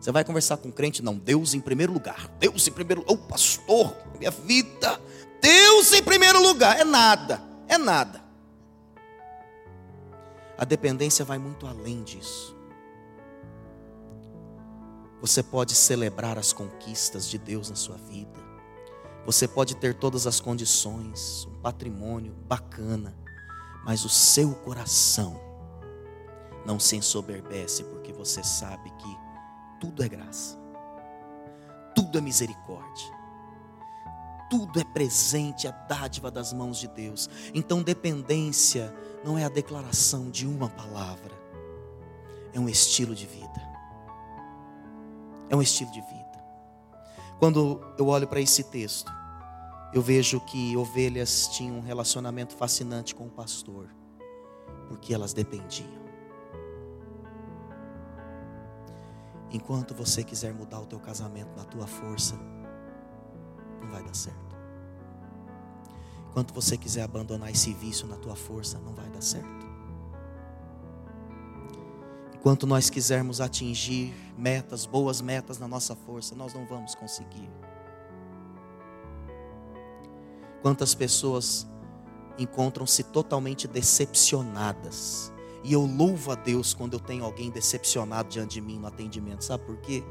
Você 0.00 0.12
vai 0.12 0.24
conversar 0.24 0.58
com 0.58 0.68
um 0.68 0.72
crente, 0.72 1.02
não, 1.02 1.18
Deus 1.18 1.54
em 1.54 1.60
primeiro 1.60 1.92
lugar. 1.92 2.28
Deus 2.38 2.68
em 2.68 2.72
primeiro 2.72 3.00
lugar. 3.00 3.14
Oh, 3.14 3.28
pastor, 3.28 3.96
minha 4.16 4.30
vida. 4.30 5.00
Deus 5.72 5.92
em 5.94 6.02
primeiro 6.02 6.42
lugar. 6.42 6.78
É 6.78 6.84
nada, 6.84 7.42
é 7.66 7.78
nada. 7.78 8.22
A 10.58 10.66
dependência 10.66 11.24
vai 11.24 11.38
muito 11.38 11.66
além 11.66 12.02
disso. 12.02 12.54
Você 15.22 15.42
pode 15.42 15.74
celebrar 15.74 16.36
as 16.36 16.52
conquistas 16.52 17.26
de 17.26 17.38
Deus 17.38 17.70
na 17.70 17.76
sua 17.76 17.96
vida. 17.96 18.38
Você 19.24 19.48
pode 19.48 19.74
ter 19.76 19.94
todas 19.94 20.26
as 20.26 20.40
condições, 20.40 21.46
um 21.46 21.60
patrimônio 21.62 22.34
bacana, 22.46 23.16
mas 23.82 24.04
o 24.04 24.10
seu 24.10 24.54
coração 24.56 25.40
não 26.66 26.78
se 26.78 26.96
ensoberbece 26.96 27.84
porque 27.84 28.12
você 28.12 28.44
sabe 28.44 28.90
que 28.90 29.18
tudo 29.80 30.02
é 30.02 30.08
graça, 30.08 30.58
tudo 31.94 32.18
é 32.18 32.20
misericórdia, 32.20 33.21
tudo 34.52 34.78
é 34.78 34.84
presente, 34.84 35.66
é 35.66 35.72
dádiva 35.88 36.30
das 36.30 36.52
mãos 36.52 36.76
de 36.76 36.86
Deus. 36.86 37.30
Então, 37.54 37.82
dependência 37.82 38.94
não 39.24 39.38
é 39.38 39.46
a 39.46 39.48
declaração 39.48 40.30
de 40.30 40.46
uma 40.46 40.68
palavra, 40.68 41.32
é 42.52 42.60
um 42.60 42.68
estilo 42.68 43.14
de 43.14 43.26
vida 43.26 43.72
é 45.52 45.56
um 45.56 45.60
estilo 45.60 45.90
de 45.92 46.00
vida. 46.00 46.42
Quando 47.38 47.78
eu 47.98 48.08
olho 48.08 48.26
para 48.26 48.40
esse 48.40 48.64
texto, 48.64 49.12
eu 49.92 50.00
vejo 50.00 50.40
que 50.40 50.74
ovelhas 50.78 51.46
tinham 51.48 51.76
um 51.76 51.82
relacionamento 51.82 52.56
fascinante 52.56 53.14
com 53.14 53.26
o 53.26 53.30
pastor, 53.30 53.94
porque 54.88 55.12
elas 55.12 55.34
dependiam. 55.34 56.00
Enquanto 59.50 59.94
você 59.94 60.24
quiser 60.24 60.54
mudar 60.54 60.80
o 60.80 60.86
teu 60.86 60.98
casamento 60.98 61.54
na 61.54 61.64
tua 61.64 61.86
força, 61.86 62.34
não 63.82 63.90
vai 63.90 64.02
dar 64.02 64.14
certo. 64.14 64.56
Enquanto 66.30 66.54
você 66.54 66.76
quiser 66.76 67.02
abandonar 67.02 67.50
esse 67.50 67.74
vício 67.74 68.06
na 68.06 68.16
tua 68.16 68.34
força, 68.34 68.78
não 68.78 68.94
vai 68.94 69.08
dar 69.10 69.20
certo. 69.20 69.66
Enquanto 72.34 72.66
nós 72.66 72.88
quisermos 72.88 73.40
atingir 73.40 74.14
metas, 74.36 74.86
boas 74.86 75.20
metas 75.20 75.58
na 75.58 75.68
nossa 75.68 75.94
força, 75.94 76.34
nós 76.34 76.54
não 76.54 76.66
vamos 76.66 76.94
conseguir. 76.94 77.48
Quantas 80.62 80.94
pessoas 80.94 81.66
encontram-se 82.38 83.02
totalmente 83.04 83.68
decepcionadas. 83.68 85.32
E 85.64 85.72
eu 85.72 85.84
louvo 85.84 86.32
a 86.32 86.34
Deus 86.34 86.74
quando 86.74 86.94
eu 86.94 87.00
tenho 87.00 87.24
alguém 87.24 87.50
decepcionado 87.50 88.28
diante 88.28 88.54
de 88.54 88.60
mim 88.60 88.78
no 88.78 88.86
atendimento. 88.86 89.44
Sabe 89.44 89.64
por 89.64 89.76
quê? 89.78 90.02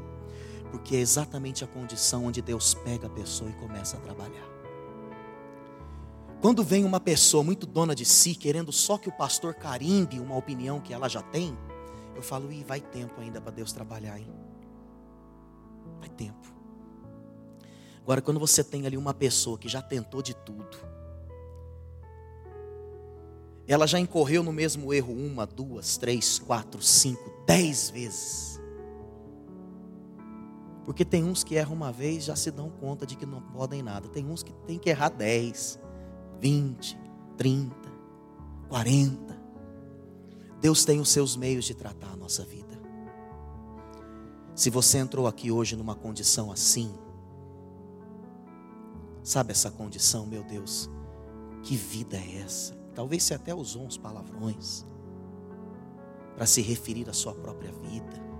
Porque 0.72 0.96
é 0.96 0.98
exatamente 0.98 1.62
a 1.62 1.66
condição 1.68 2.24
onde 2.24 2.42
Deus 2.42 2.74
pega 2.74 3.06
a 3.06 3.10
pessoa 3.10 3.48
e 3.48 3.52
começa 3.52 3.96
a 3.96 4.00
trabalhar. 4.00 4.50
Quando 6.40 6.64
vem 6.64 6.84
uma 6.84 6.98
pessoa 6.98 7.44
muito 7.44 7.66
dona 7.66 7.94
de 7.94 8.04
si, 8.04 8.34
querendo 8.34 8.72
só 8.72 8.98
que 8.98 9.08
o 9.08 9.12
pastor 9.12 9.54
carimbe 9.54 10.18
uma 10.18 10.36
opinião 10.36 10.80
que 10.80 10.92
ela 10.92 11.08
já 11.08 11.22
tem, 11.22 11.56
eu 12.16 12.22
falo, 12.22 12.50
e 12.50 12.64
vai 12.64 12.80
tempo 12.80 13.20
ainda 13.20 13.40
para 13.40 13.52
Deus 13.52 13.72
trabalhar, 13.72 14.18
hein? 14.18 14.28
Vai 16.00 16.08
tempo. 16.08 16.52
Agora, 18.02 18.20
quando 18.20 18.40
você 18.40 18.64
tem 18.64 18.86
ali 18.86 18.96
uma 18.96 19.14
pessoa 19.14 19.56
que 19.56 19.68
já 19.68 19.80
tentou 19.80 20.20
de 20.20 20.34
tudo, 20.34 20.76
ela 23.66 23.86
já 23.86 24.00
incorreu 24.00 24.42
no 24.42 24.52
mesmo 24.52 24.92
erro 24.92 25.12
uma, 25.12 25.46
duas, 25.46 25.96
três, 25.96 26.38
quatro, 26.38 26.82
cinco, 26.82 27.30
dez 27.46 27.90
vezes. 27.90 28.51
Porque 30.84 31.04
tem 31.04 31.24
uns 31.24 31.44
que 31.44 31.54
erram 31.54 31.74
uma 31.74 31.92
vez 31.92 32.24
já 32.24 32.34
se 32.34 32.50
dão 32.50 32.68
conta 32.68 33.06
de 33.06 33.16
que 33.16 33.24
não 33.24 33.40
podem 33.40 33.82
nada. 33.82 34.08
Tem 34.08 34.26
uns 34.26 34.42
que 34.42 34.52
tem 34.66 34.78
que 34.78 34.90
errar 34.90 35.10
dez, 35.10 35.78
vinte, 36.40 36.98
trinta, 37.36 37.90
quarenta. 38.68 39.40
Deus 40.60 40.84
tem 40.84 41.00
os 41.00 41.08
seus 41.08 41.36
meios 41.36 41.64
de 41.64 41.74
tratar 41.74 42.12
a 42.12 42.16
nossa 42.16 42.44
vida. 42.44 42.80
Se 44.54 44.70
você 44.70 44.98
entrou 44.98 45.26
aqui 45.26 45.50
hoje 45.50 45.76
numa 45.76 45.94
condição 45.94 46.52
assim, 46.52 46.92
Sabe 49.22 49.52
essa 49.52 49.70
condição, 49.70 50.26
meu 50.26 50.42
Deus? 50.42 50.90
Que 51.62 51.76
vida 51.76 52.16
é 52.16 52.40
essa? 52.40 52.74
Talvez 52.94 53.22
você 53.22 53.34
até 53.34 53.54
usou 53.54 53.84
uns 53.84 53.96
palavrões 53.96 54.84
para 56.34 56.44
se 56.44 56.60
referir 56.60 57.08
à 57.08 57.12
sua 57.12 57.32
própria 57.34 57.70
vida. 57.72 58.31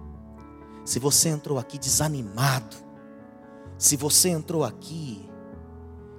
Se 0.85 0.99
você 0.99 1.29
entrou 1.29 1.59
aqui 1.59 1.79
desanimado, 1.79 2.77
se 3.79 3.97
você 3.97 4.31
entrou 4.31 4.65
aqui 4.65 5.29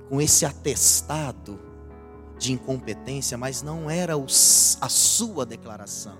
com 0.09 0.21
esse 0.21 0.45
atestado 0.45 1.59
de 2.37 2.53
incompetência, 2.53 3.37
mas 3.37 3.61
não 3.61 3.89
era 3.89 4.13
a 4.15 4.89
sua 4.89 5.45
declaração, 5.45 6.17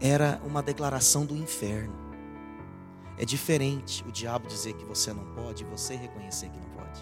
era 0.00 0.40
uma 0.44 0.62
declaração 0.62 1.24
do 1.24 1.36
inferno. 1.36 1.94
É 3.18 3.24
diferente 3.24 4.04
o 4.06 4.12
diabo 4.12 4.46
dizer 4.46 4.74
que 4.74 4.84
você 4.84 5.12
não 5.12 5.24
pode 5.34 5.64
e 5.64 5.66
você 5.66 5.96
reconhecer 5.96 6.50
que 6.50 6.58
não 6.58 6.68
pode. 6.68 7.00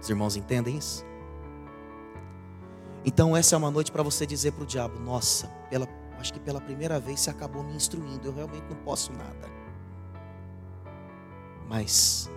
Os 0.00 0.10
irmãos 0.10 0.34
entendem 0.34 0.76
isso? 0.76 1.04
Então 3.04 3.36
essa 3.36 3.54
é 3.54 3.58
uma 3.58 3.70
noite 3.70 3.92
para 3.92 4.02
você 4.02 4.26
dizer 4.26 4.52
para 4.52 4.64
o 4.64 4.66
diabo: 4.66 4.98
Nossa, 4.98 5.46
pela, 5.70 5.86
acho 6.22 6.32
que 6.32 6.40
pela 6.40 6.60
primeira 6.60 6.98
vez 7.00 7.20
você 7.20 7.30
acabou 7.30 7.62
me 7.62 7.74
instruindo. 7.74 8.28
Eu 8.28 8.32
realmente 8.32 8.64
não 8.70 8.76
posso 8.76 9.12
nada. 9.12 9.50
Mas 11.68 12.30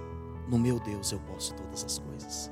no 0.48 0.58
meu 0.58 0.80
Deus 0.80 1.12
eu 1.12 1.20
posso 1.20 1.54
todas 1.54 1.86
as 1.86 2.00
coisas. 2.00 2.52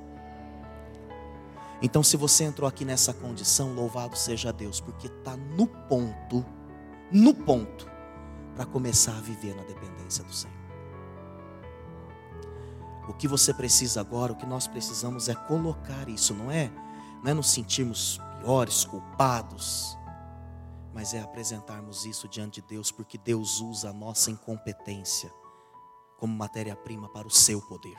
Então, 1.81 2.01
se 2.01 2.15
você 2.15 2.45
entrou 2.45 2.69
aqui 2.69 2.85
nessa 2.85 3.13
condição, 3.13 3.73
louvado 3.73 4.15
seja 4.15 4.53
Deus, 4.53 4.79
porque 4.79 5.07
está 5.07 5.35
no 5.35 5.67
ponto, 5.67 6.45
no 7.11 7.33
ponto 7.33 7.91
para 8.55 8.65
começar 8.65 9.17
a 9.17 9.21
viver 9.21 9.53
na 9.55 9.63
dependência 9.63 10.23
do 10.23 10.33
Senhor. 10.33 10.55
O 13.09 13.13
que 13.13 13.27
você 13.27 13.53
precisa 13.53 13.99
agora, 13.99 14.31
o 14.31 14.35
que 14.35 14.45
nós 14.45 14.65
precisamos 14.65 15.27
é 15.27 15.35
colocar 15.35 16.07
isso, 16.07 16.33
não 16.33 16.49
é? 16.49 16.71
Não 17.21 17.31
é 17.31 17.33
nos 17.33 17.49
sentirmos 17.49 18.21
piores, 18.39 18.85
culpados, 18.85 19.97
mas 20.93 21.13
é 21.13 21.19
apresentarmos 21.19 22.05
isso 22.05 22.27
diante 22.27 22.61
de 22.61 22.67
Deus, 22.67 22.91
porque 22.91 23.17
Deus 23.17 23.59
usa 23.59 23.89
a 23.89 23.93
nossa 23.93 24.29
incompetência 24.29 25.31
como 26.17 26.35
matéria-prima 26.35 27.09
para 27.09 27.27
o 27.27 27.31
seu 27.31 27.61
poder. 27.61 27.97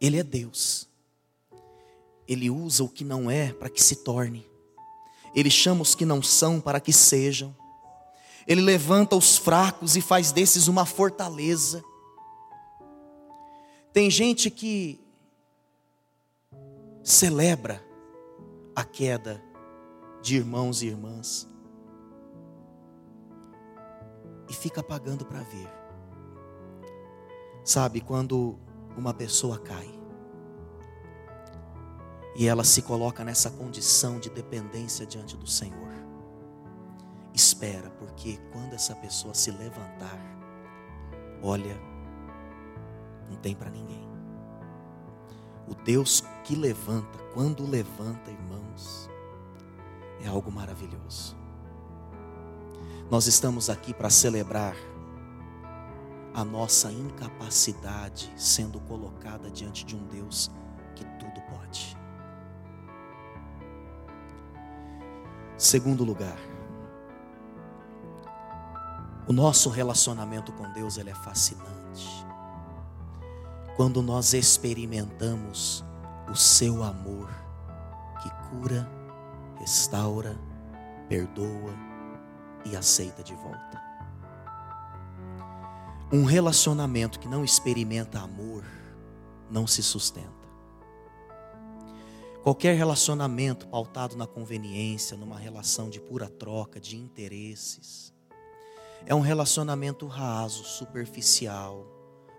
Ele 0.00 0.18
é 0.18 0.22
Deus. 0.22 0.88
Ele 2.26 2.50
usa 2.50 2.82
o 2.82 2.88
que 2.88 3.04
não 3.04 3.30
é 3.30 3.52
para 3.52 3.68
que 3.68 3.82
se 3.82 3.96
torne. 3.96 4.48
Ele 5.34 5.50
chama 5.50 5.82
os 5.82 5.94
que 5.94 6.04
não 6.04 6.22
são 6.22 6.60
para 6.60 6.80
que 6.80 6.92
sejam. 6.92 7.54
Ele 8.46 8.60
levanta 8.60 9.14
os 9.16 9.36
fracos 9.36 9.96
e 9.96 10.00
faz 10.00 10.32
desses 10.32 10.66
uma 10.66 10.86
fortaleza. 10.86 11.84
Tem 13.92 14.10
gente 14.10 14.50
que 14.50 15.00
celebra 17.02 17.84
a 18.74 18.84
queda 18.84 19.42
de 20.26 20.34
irmãos 20.34 20.82
e 20.82 20.88
irmãs 20.88 21.48
e 24.48 24.52
fica 24.52 24.82
pagando 24.82 25.24
para 25.24 25.38
ver. 25.38 25.68
Sabe, 27.64 28.00
quando 28.00 28.58
uma 28.96 29.14
pessoa 29.14 29.56
cai 29.56 29.88
e 32.34 32.48
ela 32.48 32.64
se 32.64 32.82
coloca 32.82 33.22
nessa 33.24 33.52
condição 33.52 34.18
de 34.18 34.28
dependência 34.28 35.06
diante 35.06 35.36
do 35.36 35.46
Senhor, 35.46 35.94
espera, 37.32 37.88
porque 37.90 38.36
quando 38.50 38.72
essa 38.72 38.96
pessoa 38.96 39.32
se 39.32 39.52
levantar, 39.52 40.18
olha, 41.40 41.80
não 43.30 43.36
tem 43.36 43.54
para 43.54 43.70
ninguém. 43.70 44.08
O 45.68 45.74
Deus 45.84 46.24
que 46.42 46.56
levanta, 46.56 47.16
quando 47.32 47.64
levanta, 47.64 48.28
irmãos, 48.28 49.08
é 50.22 50.28
algo 50.28 50.50
maravilhoso. 50.50 51.36
Nós 53.10 53.26
estamos 53.26 53.70
aqui 53.70 53.94
para 53.94 54.10
celebrar 54.10 54.74
a 56.34 56.44
nossa 56.44 56.92
incapacidade 56.92 58.32
sendo 58.36 58.80
colocada 58.80 59.50
diante 59.50 59.84
de 59.84 59.96
um 59.96 60.04
Deus 60.06 60.50
que 60.94 61.04
tudo 61.18 61.40
pode. 61.42 61.96
Segundo 65.56 66.04
lugar, 66.04 66.36
o 69.26 69.32
nosso 69.32 69.70
relacionamento 69.70 70.52
com 70.52 70.70
Deus 70.72 70.98
ele 70.98 71.10
é 71.10 71.14
fascinante. 71.14 72.26
Quando 73.76 74.02
nós 74.02 74.34
experimentamos 74.34 75.84
o 76.30 76.34
seu 76.34 76.82
amor 76.82 77.28
que 78.22 78.30
cura, 78.50 78.88
restaura, 79.58 80.38
perdoa 81.08 81.74
e 82.64 82.76
aceita 82.76 83.22
de 83.22 83.34
volta. 83.34 83.82
Um 86.12 86.24
relacionamento 86.24 87.18
que 87.18 87.28
não 87.28 87.44
experimenta 87.44 88.20
amor 88.20 88.64
não 89.50 89.66
se 89.66 89.82
sustenta. 89.82 90.46
Qualquer 92.42 92.76
relacionamento 92.76 93.66
pautado 93.66 94.16
na 94.16 94.26
conveniência, 94.26 95.16
numa 95.16 95.36
relação 95.36 95.90
de 95.90 96.00
pura 96.00 96.28
troca 96.28 96.78
de 96.78 96.96
interesses, 96.96 98.14
é 99.04 99.14
um 99.14 99.20
relacionamento 99.20 100.06
raso, 100.06 100.64
superficial, 100.64 101.84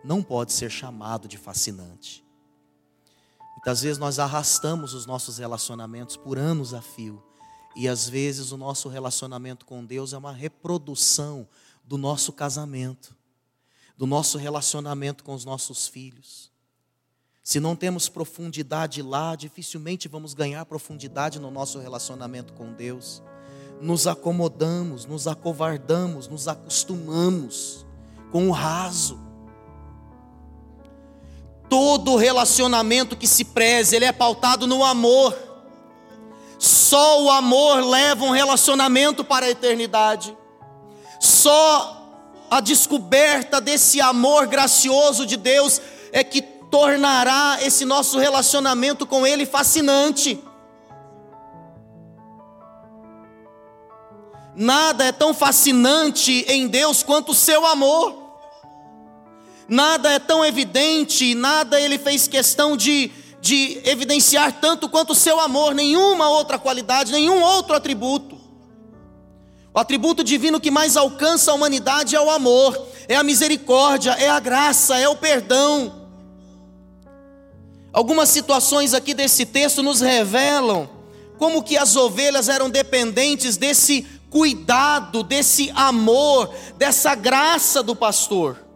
não 0.03 0.23
pode 0.23 0.53
ser 0.53 0.69
chamado 0.69 1.27
de 1.27 1.37
fascinante. 1.37 2.26
Muitas 3.67 3.81
vezes 3.81 3.97
nós 3.97 4.17
arrastamos 4.17 4.93
os 4.93 5.05
nossos 5.05 5.39
relacionamentos 5.39 6.15
por 6.15 6.37
anos 6.37 6.73
a 6.73 6.81
fio, 6.81 7.21
e 7.75 7.85
às 7.85 8.07
vezes 8.07 8.53
o 8.53 8.57
nosso 8.57 8.87
relacionamento 8.87 9.65
com 9.65 9.83
Deus 9.83 10.13
é 10.13 10.17
uma 10.17 10.31
reprodução 10.31 11.45
do 11.83 11.97
nosso 11.97 12.31
casamento, 12.31 13.13
do 13.97 14.07
nosso 14.07 14.37
relacionamento 14.37 15.21
com 15.21 15.33
os 15.33 15.43
nossos 15.43 15.85
filhos. 15.85 16.49
Se 17.43 17.59
não 17.59 17.75
temos 17.75 18.07
profundidade 18.07 19.01
lá, 19.01 19.35
dificilmente 19.35 20.07
vamos 20.07 20.33
ganhar 20.33 20.63
profundidade 20.65 21.37
no 21.37 21.51
nosso 21.51 21.77
relacionamento 21.77 22.53
com 22.53 22.71
Deus 22.71 23.21
nos 23.81 24.07
acomodamos, 24.07 25.05
nos 25.05 25.27
acovardamos, 25.27 26.29
nos 26.29 26.47
acostumamos 26.47 27.85
com 28.31 28.47
o 28.47 28.51
raso. 28.51 29.26
Todo 31.69 32.15
relacionamento 32.15 33.15
que 33.15 33.27
se 33.27 33.43
preze, 33.43 33.95
ele 33.95 34.05
é 34.05 34.11
pautado 34.11 34.65
no 34.65 34.83
amor. 34.83 35.37
Só 36.57 37.23
o 37.23 37.29
amor 37.29 37.83
leva 37.83 38.25
um 38.25 38.31
relacionamento 38.31 39.23
para 39.23 39.45
a 39.45 39.49
eternidade. 39.49 40.35
Só 41.19 41.97
a 42.49 42.59
descoberta 42.61 43.59
desse 43.59 43.99
amor 43.99 44.47
gracioso 44.47 45.25
de 45.25 45.35
Deus 45.35 45.81
é 46.11 46.23
que 46.23 46.41
tornará 46.41 47.57
esse 47.61 47.85
nosso 47.85 48.17
relacionamento 48.17 49.05
com 49.05 49.25
Ele 49.25 49.45
fascinante. 49.45 50.41
Nada 54.55 55.05
é 55.05 55.11
tão 55.11 55.33
fascinante 55.33 56.43
em 56.47 56.67
Deus 56.67 57.03
quanto 57.03 57.31
o 57.31 57.35
seu 57.35 57.65
amor. 57.65 58.26
Nada 59.67 60.11
é 60.11 60.19
tão 60.19 60.45
evidente, 60.45 61.35
nada 61.35 61.79
ele 61.79 61.97
fez 61.97 62.27
questão 62.27 62.77
de, 62.77 63.11
de 63.41 63.81
evidenciar 63.83 64.53
tanto 64.61 64.87
quanto 64.87 65.11
o 65.11 65.15
seu 65.15 65.39
amor, 65.39 65.75
nenhuma 65.75 66.29
outra 66.29 66.57
qualidade, 66.57 67.11
nenhum 67.11 67.41
outro 67.41 67.75
atributo. 67.75 68.37
O 69.73 69.79
atributo 69.79 70.23
divino 70.23 70.59
que 70.59 70.71
mais 70.71 70.97
alcança 70.97 71.51
a 71.51 71.53
humanidade 71.53 72.15
é 72.15 72.21
o 72.21 72.31
amor. 72.31 72.87
é 73.07 73.15
a 73.15 73.23
misericórdia, 73.23 74.11
é 74.11 74.29
a 74.29 74.39
graça, 74.39 74.97
é 74.97 75.07
o 75.07 75.15
perdão. 75.15 76.07
Algumas 77.93 78.29
situações 78.29 78.93
aqui 78.93 79.13
desse 79.13 79.45
texto 79.45 79.81
nos 79.81 80.01
revelam 80.01 80.89
como 81.37 81.63
que 81.63 81.77
as 81.77 81.95
ovelhas 81.95 82.49
eram 82.49 82.69
dependentes 82.69 83.55
desse 83.55 84.05
cuidado, 84.29 85.23
desse 85.23 85.71
amor, 85.75 86.53
dessa 86.77 87.15
graça 87.15 87.81
do 87.81 87.95
pastor. 87.95 88.66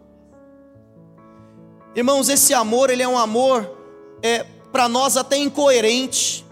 Irmãos, 1.94 2.28
esse 2.28 2.54
amor, 2.54 2.90
ele 2.90 3.02
é 3.02 3.08
um 3.08 3.18
amor 3.18 3.70
é, 4.22 4.44
para 4.72 4.88
nós 4.88 5.16
até 5.16 5.36
incoerente, 5.36 6.44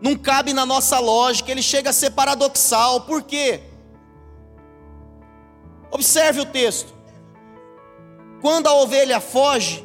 não 0.00 0.16
cabe 0.16 0.54
na 0.54 0.64
nossa 0.64 0.98
lógica, 0.98 1.50
ele 1.50 1.62
chega 1.62 1.90
a 1.90 1.92
ser 1.92 2.10
paradoxal, 2.10 3.02
por 3.02 3.22
quê? 3.22 3.60
Observe 5.90 6.40
o 6.40 6.46
texto. 6.46 6.94
Quando 8.40 8.66
a 8.66 8.74
ovelha 8.74 9.20
foge, 9.20 9.84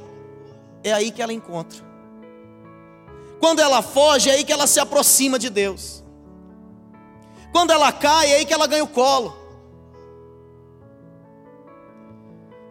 é 0.84 0.94
aí 0.94 1.12
que 1.12 1.22
ela 1.22 1.34
encontra. 1.34 1.84
Quando 3.40 3.60
ela 3.60 3.82
foge, 3.82 4.30
é 4.30 4.34
aí 4.34 4.44
que 4.46 4.54
ela 4.54 4.68
se 4.68 4.80
aproxima 4.80 5.38
de 5.38 5.50
Deus. 5.50 6.04
Quando 7.52 7.72
ela 7.72 7.92
cai, 7.92 8.32
é 8.32 8.36
aí 8.38 8.46
que 8.46 8.54
ela 8.54 8.68
ganha 8.68 8.84
o 8.84 8.88
colo. 8.88 9.45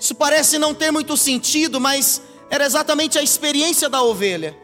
Isso 0.05 0.15
parece 0.15 0.59
não 0.59 0.75
ter 0.75 0.91
muito 0.91 1.17
sentido, 1.17 1.81
mas 1.81 2.21
era 2.51 2.67
exatamente 2.67 3.19
a 3.19 3.23
experiência 3.23 3.89
da 3.89 4.03
ovelha. 4.03 4.55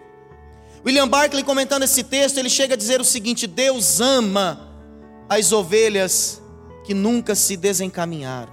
William 0.84 1.08
Barclay, 1.08 1.42
comentando 1.42 1.82
esse 1.82 2.04
texto, 2.04 2.36
ele 2.36 2.50
chega 2.50 2.74
a 2.74 2.76
dizer 2.76 3.00
o 3.00 3.04
seguinte: 3.06 3.46
Deus 3.46 4.02
ama 4.02 4.70
as 5.30 5.50
ovelhas 5.50 6.42
que 6.84 6.92
nunca 6.92 7.34
se 7.34 7.56
desencaminharam, 7.56 8.52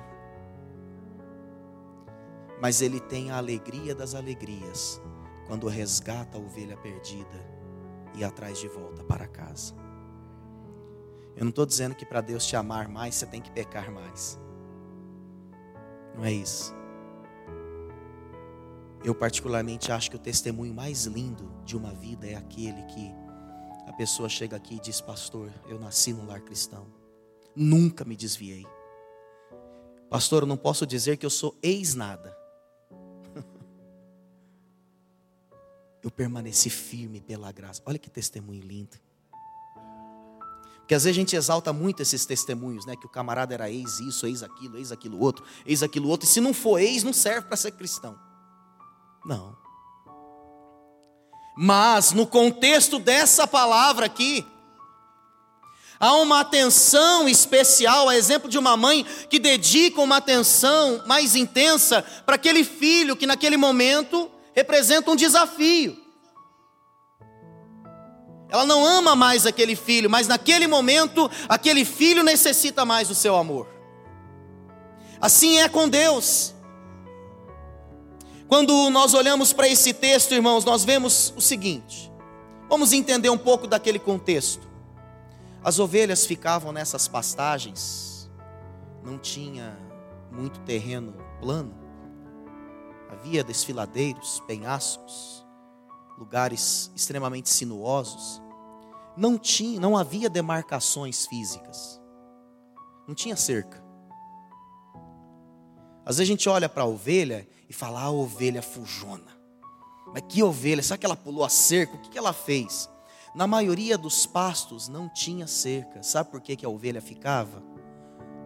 mas 2.61 2.81
Ele 2.81 3.01
tem 3.01 3.31
a 3.31 3.37
alegria 3.37 3.93
das 3.93 4.15
alegrias 4.15 5.01
quando 5.45 5.67
resgata 5.67 6.37
a 6.37 6.39
ovelha 6.39 6.77
perdida 6.77 7.45
e 8.15 8.23
a 8.23 8.31
traz 8.31 8.59
de 8.59 8.69
volta 8.69 9.03
para 9.03 9.27
casa. 9.27 9.75
Eu 11.35 11.43
não 11.43 11.49
estou 11.49 11.65
dizendo 11.65 11.95
que 11.95 12.05
para 12.05 12.21
Deus 12.21 12.45
te 12.45 12.55
amar 12.55 12.87
mais 12.87 13.15
você 13.15 13.25
tem 13.25 13.41
que 13.41 13.51
pecar 13.51 13.91
mais, 13.91 14.39
não 16.15 16.23
é 16.23 16.31
isso. 16.31 16.76
Eu, 19.07 19.15
particularmente, 19.15 19.89
acho 19.89 20.09
que 20.09 20.17
o 20.17 20.19
testemunho 20.19 20.73
mais 20.73 21.05
lindo 21.05 21.49
de 21.63 21.77
uma 21.77 21.93
vida 21.93 22.27
é 22.27 22.35
aquele 22.35 22.83
que 22.87 23.09
a 23.87 23.93
pessoa 23.93 24.27
chega 24.27 24.57
aqui 24.57 24.75
e 24.75 24.81
diz: 24.81 24.99
Pastor, 24.99 25.49
eu 25.69 25.79
nasci 25.79 26.11
num 26.11 26.25
lar 26.25 26.41
cristão, 26.41 26.85
nunca 27.55 28.03
me 28.03 28.17
desviei. 28.17 28.67
Pastor, 30.09 30.43
eu 30.43 30.45
não 30.45 30.57
posso 30.57 30.85
dizer 30.85 31.15
que 31.15 31.25
eu 31.25 31.29
sou 31.29 31.57
ex-nada. 31.63 32.37
eu 36.03 36.11
permaneci 36.11 36.69
firme 36.69 37.21
pela 37.21 37.49
graça. 37.49 37.81
Olha 37.85 37.97
que 37.97 38.09
testemunho 38.09 38.61
lindo. 38.61 38.97
Porque 40.79 40.93
às 40.93 41.05
vezes 41.05 41.15
a 41.15 41.19
gente 41.21 41.33
exalta 41.33 41.71
muito 41.71 42.01
esses 42.01 42.25
testemunhos, 42.25 42.85
né? 42.85 42.97
Que 42.97 43.05
o 43.05 43.09
camarada 43.09 43.53
era 43.53 43.71
ex 43.71 44.01
isso, 44.01 44.27
ex 44.27 44.43
aquilo, 44.43 44.77
ex 44.77 44.91
aquilo 44.91 45.17
outro, 45.17 45.45
ex 45.65 45.81
aquilo 45.81 46.09
outro. 46.09 46.27
E 46.27 46.29
se 46.29 46.41
não 46.41 46.53
for 46.53 46.77
ex, 46.77 47.03
não 47.03 47.13
serve 47.13 47.47
para 47.47 47.55
ser 47.55 47.71
cristão. 47.71 48.26
Não. 49.27 49.57
Mas 51.57 52.13
no 52.13 52.25
contexto 52.25 52.97
dessa 52.97 53.45
palavra 53.45 54.05
aqui, 54.05 54.45
há 55.99 56.13
uma 56.13 56.39
atenção 56.39 57.27
especial, 57.27 58.07
a 58.07 58.15
exemplo 58.15 58.49
de 58.49 58.57
uma 58.57 58.77
mãe 58.77 59.05
que 59.29 59.37
dedica 59.37 60.01
uma 60.01 60.17
atenção 60.17 61.03
mais 61.05 61.35
intensa 61.35 62.01
para 62.25 62.35
aquele 62.35 62.63
filho 62.63 63.17
que 63.17 63.27
naquele 63.27 63.57
momento 63.57 64.31
representa 64.55 65.11
um 65.11 65.15
desafio. 65.15 65.97
Ela 68.49 68.65
não 68.65 68.85
ama 68.85 69.13
mais 69.13 69.45
aquele 69.45 69.75
filho, 69.75 70.09
mas 70.09 70.25
naquele 70.25 70.67
momento 70.67 71.29
aquele 71.49 71.83
filho 71.83 72.23
necessita 72.23 72.85
mais 72.85 73.09
do 73.09 73.15
seu 73.15 73.35
amor. 73.35 73.67
Assim 75.19 75.59
é 75.59 75.67
com 75.67 75.89
Deus. 75.89 76.53
Quando 78.47 78.89
nós 78.89 79.13
olhamos 79.13 79.51
para 79.51 79.67
esse 79.67 79.93
texto, 79.93 80.33
irmãos, 80.33 80.63
nós 80.63 80.85
vemos 80.85 81.33
o 81.35 81.41
seguinte: 81.41 82.11
vamos 82.69 82.93
entender 82.93 83.29
um 83.29 83.37
pouco 83.37 83.67
daquele 83.67 83.99
contexto. 83.99 84.67
As 85.63 85.79
ovelhas 85.79 86.25
ficavam 86.25 86.71
nessas 86.71 87.07
pastagens, 87.07 88.29
não 89.03 89.17
tinha 89.17 89.77
muito 90.31 90.61
terreno 90.61 91.13
plano, 91.41 91.73
havia 93.09 93.43
desfiladeiros, 93.43 94.41
penhascos, 94.47 95.45
lugares 96.17 96.89
extremamente 96.95 97.49
sinuosos. 97.49 98.41
Não 99.17 99.37
tinha, 99.37 99.79
não 99.79 99.97
havia 99.97 100.29
demarcações 100.29 101.25
físicas. 101.25 101.99
Não 103.07 103.15
tinha 103.15 103.35
cerca. 103.35 103.83
Às 106.07 106.19
vezes 106.19 106.29
a 106.29 106.33
gente 106.33 106.47
olha 106.47 106.69
para 106.69 106.83
a 106.83 106.85
ovelha 106.85 107.45
e 107.69 107.73
fala, 107.73 108.01
ah, 108.01 108.09
ovelha 108.09 108.61
fujona. 108.61 109.37
Mas 110.13 110.23
que 110.29 110.41
ovelha? 110.41 110.81
Será 110.81 110.97
que 110.97 111.05
ela 111.05 111.17
pulou 111.17 111.43
a 111.43 111.49
cerca? 111.49 111.97
O 111.97 111.99
que, 111.99 112.17
ela 112.17 112.31
fez? 112.31 112.89
Na 113.35 113.45
maioria 113.45 113.97
dos 113.97 114.25
pastos 114.25 114.87
não 114.87 115.09
tinha 115.09 115.45
cerca. 115.47 116.01
Sabe 116.01 116.31
por 116.31 116.39
que, 116.39 116.55
que 116.55 116.65
a 116.65 116.69
ovelha 116.69 117.01
ficava? 117.01 117.61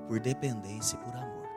Por 0.08 0.20
dependência 0.20 0.96
e 0.96 1.06
por 1.06 1.16
amor. 1.16 1.50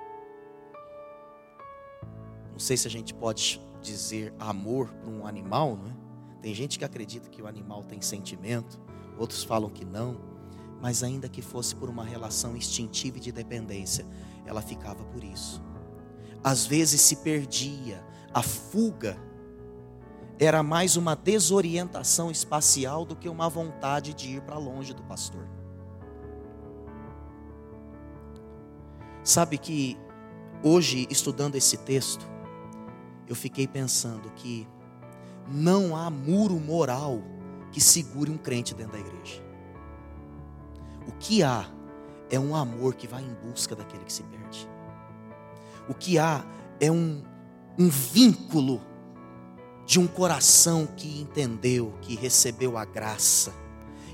Não 2.52 2.58
sei 2.58 2.76
se 2.76 2.86
a 2.86 2.90
gente 2.90 3.14
pode 3.14 3.58
dizer 3.80 4.34
amor 4.38 4.88
para 4.88 5.08
um 5.08 5.26
animal, 5.26 5.74
não 5.74 5.90
é? 5.90 5.94
Tem 6.42 6.54
gente 6.54 6.78
que 6.78 6.84
acredita 6.84 7.30
que 7.30 7.40
o 7.40 7.46
animal 7.46 7.82
tem 7.82 8.02
sentimento, 8.02 8.78
outros 9.18 9.42
falam 9.42 9.70
que 9.70 9.86
não, 9.86 10.20
mas 10.82 11.02
ainda 11.02 11.30
que 11.30 11.40
fosse 11.40 11.74
por 11.74 11.88
uma 11.88 12.04
relação 12.04 12.54
instintiva 12.54 13.16
e 13.16 13.20
de 13.20 13.32
dependência, 13.32 14.06
ela 14.44 14.60
ficava 14.60 15.02
por 15.06 15.24
isso 15.24 15.62
às 16.44 16.66
vezes 16.66 17.00
se 17.00 17.16
perdia. 17.16 18.04
A 18.32 18.42
fuga 18.42 19.16
era 20.38 20.62
mais 20.62 20.96
uma 20.96 21.16
desorientação 21.16 22.30
espacial 22.30 23.06
do 23.06 23.16
que 23.16 23.28
uma 23.30 23.48
vontade 23.48 24.12
de 24.12 24.36
ir 24.36 24.42
para 24.42 24.58
longe 24.58 24.92
do 24.92 25.02
pastor. 25.04 25.48
Sabe 29.22 29.56
que 29.56 29.98
hoje, 30.62 31.06
estudando 31.08 31.54
esse 31.54 31.78
texto, 31.78 32.26
eu 33.26 33.34
fiquei 33.34 33.66
pensando 33.66 34.30
que 34.32 34.68
não 35.48 35.96
há 35.96 36.10
muro 36.10 36.60
moral 36.60 37.22
que 37.72 37.80
segure 37.80 38.30
um 38.30 38.36
crente 38.36 38.74
dentro 38.74 38.92
da 38.92 38.98
igreja. 38.98 39.42
O 41.08 41.12
que 41.12 41.42
há 41.42 41.66
é 42.30 42.38
um 42.38 42.54
amor 42.54 42.94
que 42.94 43.06
vai 43.06 43.22
em 43.22 43.34
busca 43.34 43.74
daquele 43.74 44.04
que 44.04 44.12
se 44.12 44.22
perde. 44.24 44.43
O 45.88 45.94
que 45.94 46.18
há 46.18 46.44
é 46.80 46.90
um, 46.90 47.22
um 47.78 47.88
vínculo 47.88 48.80
de 49.86 50.00
um 50.00 50.06
coração 50.06 50.86
que 50.96 51.20
entendeu, 51.20 51.94
que 52.00 52.14
recebeu 52.14 52.78
a 52.78 52.84
graça 52.84 53.52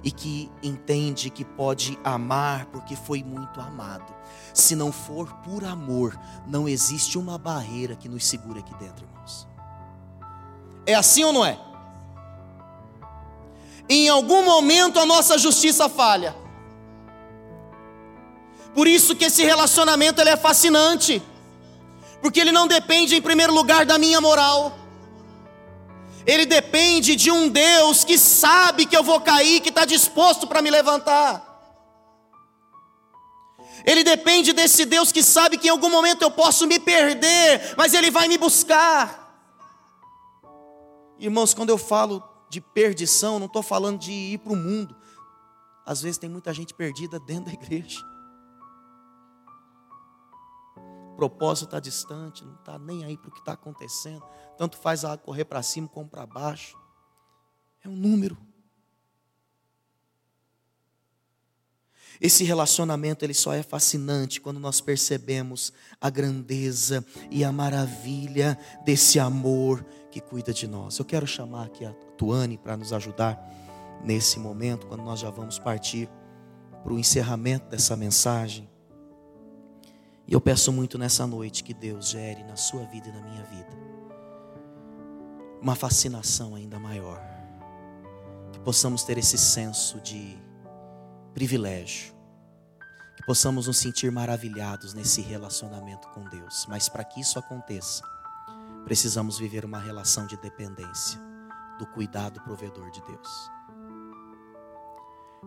e 0.03 0.11
que 0.11 0.51
entende 0.63 1.31
que 1.31 1.45
pode 1.45 1.99
amar 2.03 2.67
porque 2.67 2.97
foi 2.97 3.23
muito 3.23 3.61
amado. 3.61 4.15
Se 4.53 4.75
não 4.75 4.91
for 4.91 5.33
por 5.45 5.65
amor, 5.65 6.19
não 6.47 6.69
existe 6.69 7.19
uma 7.19 7.39
barreira 7.39 7.95
que 7.95 8.09
nos 8.09 8.27
segure 8.27 8.61
aqui 8.61 8.75
dentro, 8.75 9.07
irmãos. 9.07 9.47
É 10.87 10.95
assim 10.95 11.23
ou 11.23 11.33
não 11.33 11.45
é? 11.45 11.59
Em 13.89 14.09
algum 14.09 14.45
momento 14.45 14.99
a 14.99 15.07
nossa 15.07 15.37
justiça 15.39 15.89
falha. 15.89 16.35
Por 18.75 18.87
isso 18.87 19.15
que 19.15 19.25
esse 19.25 19.45
relacionamento 19.45 20.21
ele 20.21 20.31
é 20.31 20.37
fascinante 20.37 21.23
porque 22.21 22.41
ele 22.41 22.53
não 22.53 22.67
depende 22.67 23.15
em 23.15 23.23
primeiro 23.23 23.53
lugar 23.53 23.87
da 23.87 23.99
minha 23.99 24.21
moral. 24.21 24.77
Ele 26.27 26.45
depende 26.45 27.17
de 27.17 27.31
um 27.31 27.49
Deus 27.49 28.05
que 28.05 28.19
sabe 28.19 28.85
que 28.85 28.97
eu 28.97 29.03
vou 29.03 29.21
cair, 29.21 29.61
que 29.61 29.71
está 29.71 29.85
disposto 29.85 30.47
para 30.47 30.61
me 30.61 30.71
levantar. 30.71 31.47
Ele 33.87 34.05
depende 34.05 34.53
desse 34.53 34.85
Deus 34.85 35.11
que 35.11 35.23
sabe 35.23 35.57
que 35.57 35.69
em 35.69 35.71
algum 35.71 35.89
momento 35.89 36.21
eu 36.23 36.31
posso 36.31 36.67
me 36.67 36.79
perder, 36.79 37.75
mas 37.77 37.95
Ele 37.95 38.11
vai 38.11 38.29
me 38.29 38.37
buscar. 38.37 39.19
Irmãos, 41.19 41.55
quando 41.55 41.71
eu 41.71 41.79
falo 41.79 42.23
de 42.51 42.61
perdição, 42.61 43.39
não 43.39 43.47
estou 43.47 43.63
falando 43.63 43.99
de 43.99 44.13
ir 44.13 44.39
para 44.39 44.53
o 44.53 44.57
mundo. 44.57 44.95
Às 45.87 46.03
vezes 46.03 46.19
tem 46.19 46.29
muita 46.29 46.53
gente 46.53 46.75
perdida 46.75 47.19
dentro 47.19 47.47
da 47.47 47.53
igreja 47.53 48.11
propósito 51.21 51.67
está 51.67 51.79
distante, 51.79 52.43
não 52.43 52.55
está 52.55 52.79
nem 52.79 53.05
aí 53.05 53.15
para 53.15 53.29
o 53.29 53.31
que 53.31 53.41
está 53.41 53.53
acontecendo. 53.53 54.25
Tanto 54.57 54.79
faz 54.79 55.05
a 55.05 55.19
correr 55.19 55.45
para 55.45 55.63
cima 55.63 55.87
como 55.87 56.09
para 56.09 56.25
baixo. 56.25 56.79
É 57.85 57.89
um 57.89 57.95
número. 57.95 58.39
Esse 62.19 62.43
relacionamento 62.43 63.23
ele 63.23 63.35
só 63.35 63.53
é 63.53 63.63
fascinante 63.63 64.41
quando 64.41 64.59
nós 64.59 64.81
percebemos 64.81 65.75
a 66.01 66.09
grandeza 66.09 67.05
e 67.31 67.45
a 67.45 67.53
maravilha 67.53 68.59
desse 68.83 69.21
amor 69.21 69.85
que 70.11 70.23
cuida 70.23 70.55
de 70.55 70.67
nós. 70.67 70.99
Eu 70.99 71.05
quero 71.05 71.27
chamar 71.27 71.67
aqui 71.67 71.85
a 71.85 71.93
Tuane 72.17 72.57
para 72.57 72.79
nos 72.79 72.95
ajudar 72.95 73.39
nesse 74.03 74.39
momento, 74.39 74.87
quando 74.87 75.03
nós 75.03 75.21
já 75.21 75.29
vamos 75.29 75.59
partir 75.59 76.09
para 76.83 76.95
o 76.95 76.99
encerramento 76.99 77.69
dessa 77.69 77.95
mensagem. 77.95 78.70
E 80.31 80.33
eu 80.33 80.40
peço 80.40 80.71
muito 80.71 80.97
nessa 80.97 81.27
noite 81.27 81.64
que 81.64 81.75
Deus 81.75 82.11
gere 82.11 82.45
na 82.45 82.55
sua 82.55 82.85
vida 82.85 83.09
e 83.09 83.12
na 83.12 83.21
minha 83.21 83.43
vida 83.43 83.90
uma 85.61 85.75
fascinação 85.75 86.55
ainda 86.55 86.79
maior. 86.79 87.21
Que 88.53 88.61
possamos 88.61 89.03
ter 89.03 89.19
esse 89.19 89.37
senso 89.37 90.01
de 90.01 90.38
privilégio. 91.35 92.14
Que 93.16 93.27
possamos 93.27 93.66
nos 93.66 93.79
sentir 93.79 94.11
maravilhados 94.11 94.95
nesse 94.95 95.21
relacionamento 95.21 96.09
com 96.11 96.25
Deus. 96.29 96.64
Mas 96.69 96.88
para 96.88 97.05
que 97.05 97.21
isso 97.21 97.37
aconteça, 97.37 98.03
precisamos 98.85 99.37
viver 99.37 99.64
uma 99.64 99.81
relação 99.81 100.27
de 100.27 100.37
dependência 100.37 101.21
do 101.77 101.87
cuidado 101.88 102.40
provedor 102.43 102.88
de 102.90 103.03
Deus. 103.03 103.51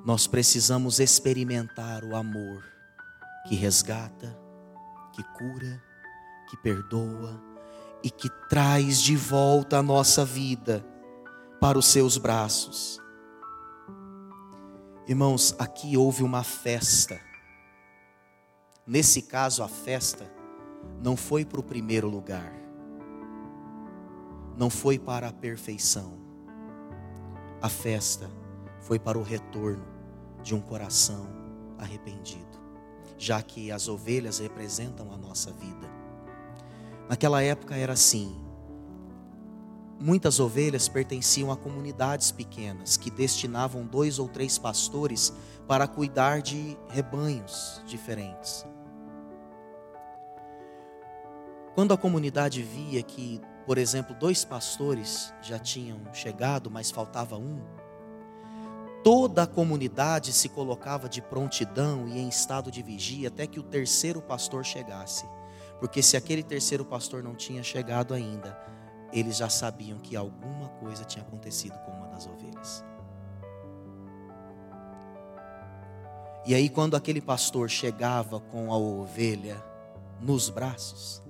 Nós 0.05 0.27
precisamos 0.27 0.99
experimentar 0.99 2.03
o 2.03 2.15
amor 2.15 2.63
que 3.47 3.55
resgata, 3.55 4.42
que 5.13 5.23
cura, 5.23 5.81
que 6.49 6.57
perdoa 6.57 7.41
e 8.03 8.09
que 8.09 8.29
traz 8.49 9.01
de 9.01 9.15
volta 9.15 9.77
a 9.77 9.83
nossa 9.83 10.25
vida 10.25 10.85
para 11.61 11.77
os 11.77 11.85
seus 11.85 12.17
braços. 12.17 13.01
Irmãos, 15.07 15.55
aqui 15.59 15.95
houve 15.95 16.23
uma 16.23 16.43
festa. 16.43 17.19
Nesse 18.85 19.21
caso, 19.21 19.63
a 19.63 19.67
festa 19.67 20.29
não 21.01 21.15
foi 21.15 21.45
para 21.45 21.59
o 21.59 21.63
primeiro 21.63 22.09
lugar, 22.09 22.53
não 24.57 24.69
foi 24.69 24.99
para 24.99 25.29
a 25.29 25.33
perfeição. 25.33 26.17
A 27.61 27.69
festa 27.69 28.29
foi 28.81 28.99
para 28.99 29.17
o 29.17 29.23
retorno 29.23 29.85
de 30.41 30.53
um 30.53 30.59
coração 30.59 31.27
arrependido, 31.77 32.59
já 33.23 33.41
que 33.41 33.71
as 33.71 33.87
ovelhas 33.87 34.39
representam 34.39 35.13
a 35.13 35.17
nossa 35.17 35.49
vida. 35.53 35.89
Naquela 37.07 37.41
época 37.41 37.73
era 37.73 37.93
assim: 37.93 38.35
Muitas 39.97 40.41
ovelhas 40.41 40.89
pertenciam 40.89 41.49
a 41.49 41.55
comunidades 41.55 42.31
pequenas 42.31 42.97
que 42.97 43.09
destinavam 43.09 43.85
dois 43.85 44.19
ou 44.19 44.27
três 44.27 44.57
pastores 44.57 45.33
para 45.65 45.87
cuidar 45.87 46.41
de 46.41 46.77
rebanhos 46.89 47.81
diferentes. 47.85 48.65
Quando 51.73 51.93
a 51.93 51.97
comunidade 51.97 52.61
via 52.61 53.01
que, 53.01 53.39
por 53.65 53.77
exemplo, 53.77 54.13
dois 54.13 54.43
pastores 54.43 55.33
já 55.41 55.57
tinham 55.57 56.13
chegado, 56.13 56.69
mas 56.69 56.91
faltava 56.91 57.37
um, 57.37 57.61
toda 59.03 59.43
a 59.43 59.47
comunidade 59.47 60.31
se 60.31 60.47
colocava 60.47 61.09
de 61.09 61.21
prontidão 61.21 62.07
e 62.07 62.19
em 62.19 62.29
estado 62.29 62.71
de 62.71 62.81
vigia 62.81 63.27
até 63.27 63.45
que 63.45 63.59
o 63.59 63.63
terceiro 63.63 64.21
pastor 64.21 64.63
chegasse. 64.65 65.25
Porque 65.79 66.01
se 66.01 66.15
aquele 66.15 66.41
terceiro 66.41 66.85
pastor 66.85 67.21
não 67.21 67.35
tinha 67.35 67.61
chegado 67.61 68.13
ainda, 68.13 68.57
eles 69.11 69.37
já 69.37 69.49
sabiam 69.49 69.99
que 69.99 70.15
alguma 70.15 70.69
coisa 70.79 71.03
tinha 71.03 71.23
acontecido 71.23 71.77
com 71.79 71.91
uma 71.91 72.07
das 72.07 72.25
ovelhas. 72.25 72.83
E 76.45 76.55
aí, 76.55 76.67
quando 76.69 76.95
aquele 76.95 77.21
pastor 77.21 77.69
chegava 77.69 78.39
com 78.39 78.71
a 78.71 78.77
ovelha 78.77 79.63
nos 80.19 80.49
braços, 80.49 81.21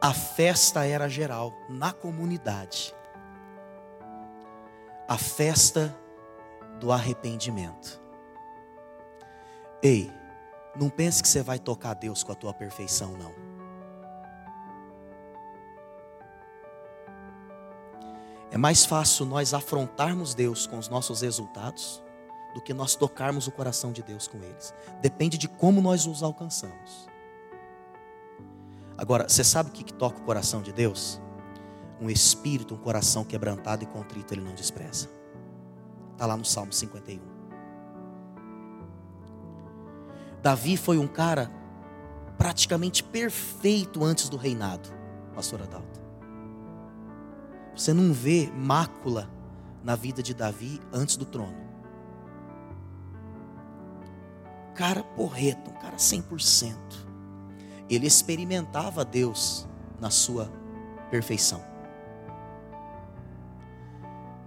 a 0.00 0.12
festa 0.12 0.84
era 0.84 1.08
geral, 1.08 1.52
na 1.68 1.92
comunidade. 1.92 2.94
A 5.08 5.16
festa 5.16 5.94
do 6.80 6.92
arrependimento. 6.92 8.00
Ei, 9.82 10.10
não 10.76 10.88
pense 10.88 11.22
que 11.22 11.28
você 11.28 11.42
vai 11.42 11.58
tocar 11.58 11.94
Deus 11.94 12.22
com 12.22 12.32
a 12.32 12.34
tua 12.34 12.52
perfeição, 12.52 13.12
não. 13.16 13.32
É 18.50 18.56
mais 18.56 18.86
fácil 18.86 19.26
nós 19.26 19.52
afrontarmos 19.52 20.34
Deus 20.34 20.66
com 20.66 20.78
os 20.78 20.88
nossos 20.88 21.22
resultados 21.22 22.02
do 22.54 22.60
que 22.60 22.72
nós 22.72 22.94
tocarmos 22.94 23.48
o 23.48 23.52
coração 23.52 23.92
de 23.92 24.02
Deus 24.02 24.28
com 24.28 24.38
eles. 24.38 24.72
Depende 25.02 25.36
de 25.36 25.48
como 25.48 25.82
nós 25.82 26.06
os 26.06 26.22
alcançamos. 26.22 27.08
Agora, 28.96 29.28
você 29.28 29.42
sabe 29.42 29.70
o 29.70 29.72
que, 29.72 29.92
toca 29.92 30.20
o 30.20 30.22
coração 30.22 30.62
de 30.62 30.72
Deus? 30.72 31.20
Um 32.00 32.08
espírito, 32.08 32.74
um 32.74 32.78
coração 32.78 33.24
quebrantado 33.24 33.82
e 33.82 33.86
contrito, 33.86 34.32
ele 34.32 34.42
não 34.42 34.54
despreza. 34.54 35.08
Está 36.14 36.26
lá 36.26 36.36
no 36.36 36.44
Salmo 36.44 36.72
51. 36.72 37.20
Davi 40.40 40.76
foi 40.76 40.98
um 40.98 41.08
cara 41.08 41.50
praticamente 42.38 43.02
perfeito 43.02 44.04
antes 44.04 44.28
do 44.28 44.36
reinado, 44.36 44.88
pastor 45.34 45.62
Adalto. 45.62 46.00
Você 47.74 47.92
não 47.92 48.12
vê 48.12 48.50
mácula 48.54 49.28
na 49.82 49.96
vida 49.96 50.22
de 50.22 50.32
Davi 50.32 50.80
antes 50.92 51.16
do 51.16 51.24
trono. 51.24 51.64
Cara 54.74 55.02
porreto, 55.02 55.70
um 55.70 55.74
cara 55.74 55.96
100%. 55.96 56.76
Ele 57.90 58.06
experimentava 58.06 59.04
Deus 59.04 59.68
na 60.00 60.10
sua 60.10 60.50
perfeição. 61.10 61.73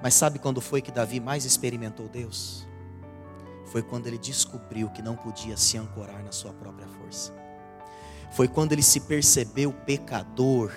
Mas 0.08 0.14
sabe 0.14 0.40
quando 0.40 0.62
foi 0.62 0.82
que 0.82 0.90
Davi 0.90 1.20
mais 1.20 1.44
experimentou 1.44 2.08
Deus? 2.08 2.66
Foi 3.66 3.82
quando 3.82 4.08
ele 4.08 4.18
descobriu 4.18 4.90
que 4.90 5.02
não 5.02 5.18
podia 5.18 5.58
se 5.58 5.78
ancorar 5.78 6.24
na 6.24 6.32
sua 6.32 6.54
própria 6.54 6.88
força. 6.88 7.34
Foi 8.32 8.48
quando 8.48 8.72
ele 8.72 8.82
se 8.82 9.02
percebeu 9.02 9.74
pecador 9.74 10.72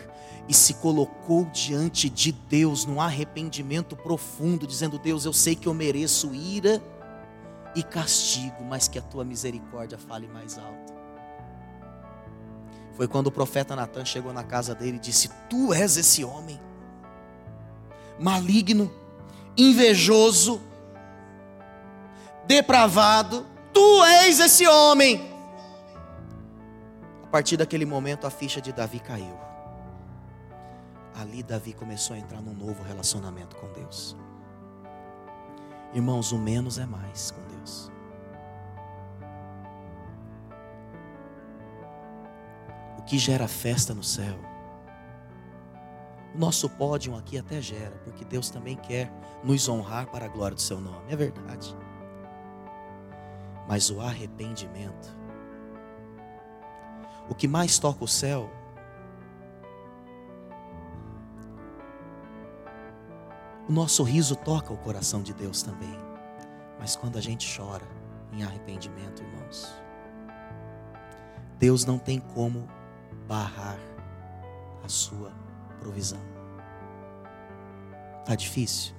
e 0.49 0.53
se 0.53 0.75
colocou 0.75 1.45
diante 1.45 2.11
de 2.11 2.33
Deus 2.33 2.85
num 2.85 3.01
arrependimento 3.01 3.95
profundo, 3.95 4.67
dizendo: 4.67 4.99
Deus, 4.99 5.25
eu 5.25 5.33
sei 5.33 5.55
que 5.55 5.69
eu 5.69 5.75
mereço 5.75 6.35
ira 6.35 6.83
e 7.77 7.85
castigo, 7.85 8.65
mas 8.65 8.89
que 8.89 8.99
a 8.99 9.03
tua 9.03 9.25
misericórdia 9.25 9.97
fale 9.97 10.27
mais 10.27 10.59
alto. 10.59 10.93
Foi 12.95 13.07
quando 13.07 13.29
o 13.29 13.31
profeta 13.31 13.77
Natan 13.77 14.05
chegou 14.05 14.33
na 14.33 14.43
casa 14.43 14.75
dele 14.75 14.97
e 14.97 15.01
disse: 15.01 15.31
Tu 15.49 15.73
és 15.73 15.97
esse 15.97 16.25
homem, 16.25 16.61
maligno, 18.19 18.93
invejoso, 19.57 20.61
depravado, 22.47 23.47
tu 23.73 24.05
és 24.05 24.41
esse 24.41 24.67
homem. 24.67 25.31
A 27.25 27.27
partir 27.27 27.57
daquele 27.57 27.87
momento 27.87 28.27
a 28.27 28.31
ficha 28.31 28.61
de 28.61 28.73
Davi 28.73 28.99
caiu 29.01 29.51
ali 31.21 31.43
Davi 31.43 31.73
começou 31.73 32.17
a 32.17 32.19
entrar 32.19 32.41
num 32.41 32.55
novo 32.55 32.83
relacionamento 32.83 33.57
com 33.57 33.71
Deus. 33.73 34.17
Irmãos, 35.93 36.33
o 36.33 36.39
menos 36.39 36.79
é 36.79 36.87
mais 36.87 37.31
com 37.31 37.43
Deus. 37.49 37.91
O 42.99 43.03
que 43.03 43.19
gera 43.19 43.47
festa 43.49 43.93
no 43.93 44.03
céu, 44.03 44.39
o 46.35 46.39
nosso 46.39 46.69
pódio 46.69 47.17
aqui 47.17 47.39
até 47.39 47.61
gera, 47.61 47.97
porque 48.05 48.25
Deus 48.25 48.51
também 48.51 48.77
quer 48.77 49.13
nos 49.43 49.69
honrar 49.69 50.07
para 50.07 50.27
a 50.27 50.29
glória 50.29 50.55
do 50.55 50.61
seu 50.61 50.81
nome, 50.81 51.13
é 51.13 51.17
verdade. 51.17 51.77
Mas 53.69 53.91
o 53.91 54.01
arrependimento, 54.01 55.17
o 57.29 57.35
que 57.35 57.47
mais 57.47 57.79
toca 57.79 58.05
o 58.05 58.09
céu 58.09 58.51
O 63.71 63.73
nosso 63.73 64.03
riso 64.03 64.35
toca 64.35 64.73
o 64.73 64.77
coração 64.77 65.23
de 65.23 65.33
Deus 65.33 65.63
também. 65.63 65.97
Mas 66.77 66.97
quando 66.97 67.17
a 67.17 67.21
gente 67.21 67.57
chora 67.57 67.87
em 68.33 68.43
arrependimento, 68.43 69.23
irmãos, 69.23 69.73
Deus 71.57 71.85
não 71.85 71.97
tem 71.97 72.19
como 72.19 72.69
barrar 73.29 73.79
a 74.83 74.89
sua 74.89 75.31
provisão. 75.81 76.21
Tá 78.25 78.35
difícil? 78.35 78.95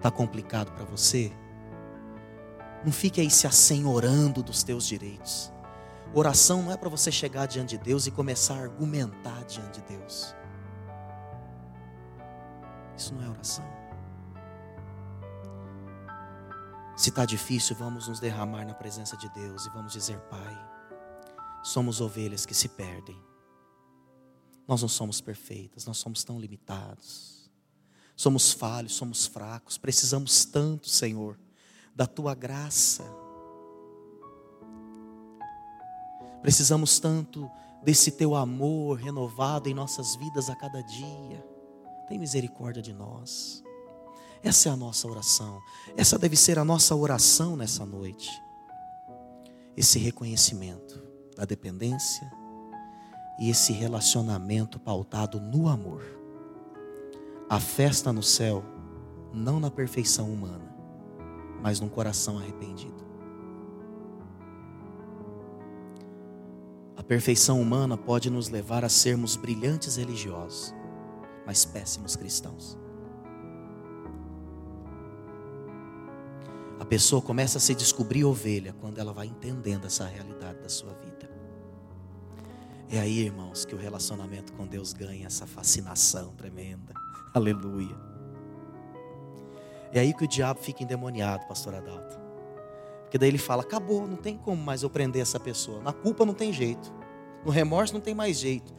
Tá 0.00 0.10
complicado 0.10 0.72
para 0.72 0.84
você? 0.84 1.32
Não 2.84 2.92
fique 2.92 3.20
aí 3.20 3.30
se 3.30 3.46
assenhorando 3.46 4.42
dos 4.42 4.62
teus 4.62 4.86
direitos. 4.86 5.52
Oração 6.14 6.62
não 6.62 6.72
é 6.72 6.76
para 6.76 6.88
você 6.88 7.10
chegar 7.10 7.46
diante 7.46 7.76
de 7.76 7.84
Deus 7.84 8.06
e 8.06 8.10
começar 8.10 8.54
a 8.54 8.62
argumentar 8.62 9.44
diante 9.44 9.80
de 9.80 9.96
Deus. 9.96 10.34
Isso 12.96 13.14
não 13.14 13.22
é 13.22 13.28
oração. 13.28 13.64
Se 16.96 17.10
está 17.10 17.26
difícil, 17.26 17.76
vamos 17.76 18.08
nos 18.08 18.20
derramar 18.20 18.64
na 18.64 18.72
presença 18.72 19.16
de 19.16 19.28
Deus 19.30 19.66
e 19.66 19.70
vamos 19.70 19.92
dizer: 19.92 20.18
Pai, 20.30 20.68
somos 21.62 22.00
ovelhas 22.00 22.46
que 22.46 22.54
se 22.54 22.68
perdem. 22.68 23.20
Nós 24.66 24.82
não 24.82 24.88
somos 24.88 25.20
perfeitas, 25.20 25.86
nós 25.86 25.98
somos 25.98 26.24
tão 26.24 26.40
limitados. 26.40 27.50
Somos 28.16 28.52
falhos, 28.52 28.94
somos 28.94 29.26
fracos, 29.26 29.76
precisamos 29.76 30.44
tanto, 30.44 30.88
Senhor, 30.88 31.38
da 31.94 32.06
tua 32.06 32.34
graça. 32.34 33.04
Precisamos 36.40 36.98
tanto 36.98 37.50
desse 37.82 38.10
teu 38.10 38.34
amor 38.34 38.98
renovado 38.98 39.68
em 39.68 39.74
nossas 39.74 40.16
vidas 40.16 40.48
a 40.48 40.56
cada 40.56 40.80
dia. 40.82 41.44
Tem 42.08 42.18
misericórdia 42.18 42.82
de 42.82 42.92
nós. 42.92 43.62
Essa 44.42 44.68
é 44.68 44.72
a 44.72 44.76
nossa 44.76 45.06
oração. 45.08 45.60
Essa 45.96 46.18
deve 46.18 46.36
ser 46.36 46.58
a 46.58 46.64
nossa 46.64 46.94
oração 46.94 47.56
nessa 47.56 47.84
noite. 47.84 48.30
Esse 49.76 49.98
reconhecimento 49.98 51.02
da 51.36 51.44
dependência 51.44 52.32
e 53.38 53.50
esse 53.50 53.72
relacionamento 53.72 54.78
pautado 54.78 55.40
no 55.40 55.68
amor. 55.68 56.02
A 57.48 57.60
festa 57.60 58.12
no 58.12 58.22
céu, 58.22 58.64
não 59.32 59.60
na 59.60 59.70
perfeição 59.70 60.32
humana, 60.32 60.74
mas 61.62 61.80
num 61.80 61.88
coração 61.88 62.38
arrependido. 62.38 63.04
A 66.96 67.02
perfeição 67.02 67.60
humana 67.60 67.96
pode 67.96 68.30
nos 68.30 68.48
levar 68.48 68.84
a 68.84 68.88
sermos 68.88 69.36
brilhantes 69.36 69.96
religiosos, 69.96 70.74
mas 71.46 71.64
péssimos 71.64 72.16
cristãos. 72.16 72.78
A 76.80 76.84
pessoa 76.84 77.20
começa 77.20 77.58
a 77.58 77.60
se 77.60 77.74
descobrir 77.74 78.24
ovelha 78.24 78.72
quando 78.80 78.98
ela 78.98 79.12
vai 79.12 79.26
entendendo 79.26 79.86
essa 79.86 80.06
realidade 80.06 80.60
da 80.60 80.68
sua 80.68 80.92
vida. 80.94 81.35
É 82.90 82.98
aí, 82.98 83.20
irmãos, 83.20 83.64
que 83.64 83.74
o 83.74 83.78
relacionamento 83.78 84.52
com 84.52 84.66
Deus 84.66 84.92
ganha 84.92 85.26
essa 85.26 85.46
fascinação 85.46 86.32
tremenda. 86.36 86.94
Aleluia. 87.34 87.96
É 89.92 90.00
aí 90.00 90.14
que 90.14 90.24
o 90.24 90.28
diabo 90.28 90.60
fica 90.60 90.82
endemoniado, 90.82 91.46
pastor 91.46 91.74
Adalto. 91.74 92.18
Porque 93.02 93.18
daí 93.18 93.28
ele 93.28 93.38
fala: 93.38 93.62
acabou, 93.62 94.06
não 94.06 94.16
tem 94.16 94.36
como 94.36 94.62
mais 94.62 94.82
eu 94.82 94.90
prender 94.90 95.22
essa 95.22 95.40
pessoa. 95.40 95.80
Na 95.80 95.92
culpa 95.92 96.24
não 96.24 96.34
tem 96.34 96.52
jeito. 96.52 96.92
No 97.44 97.50
remorso 97.50 97.94
não 97.94 98.00
tem 98.00 98.14
mais 98.14 98.38
jeito. 98.38 98.74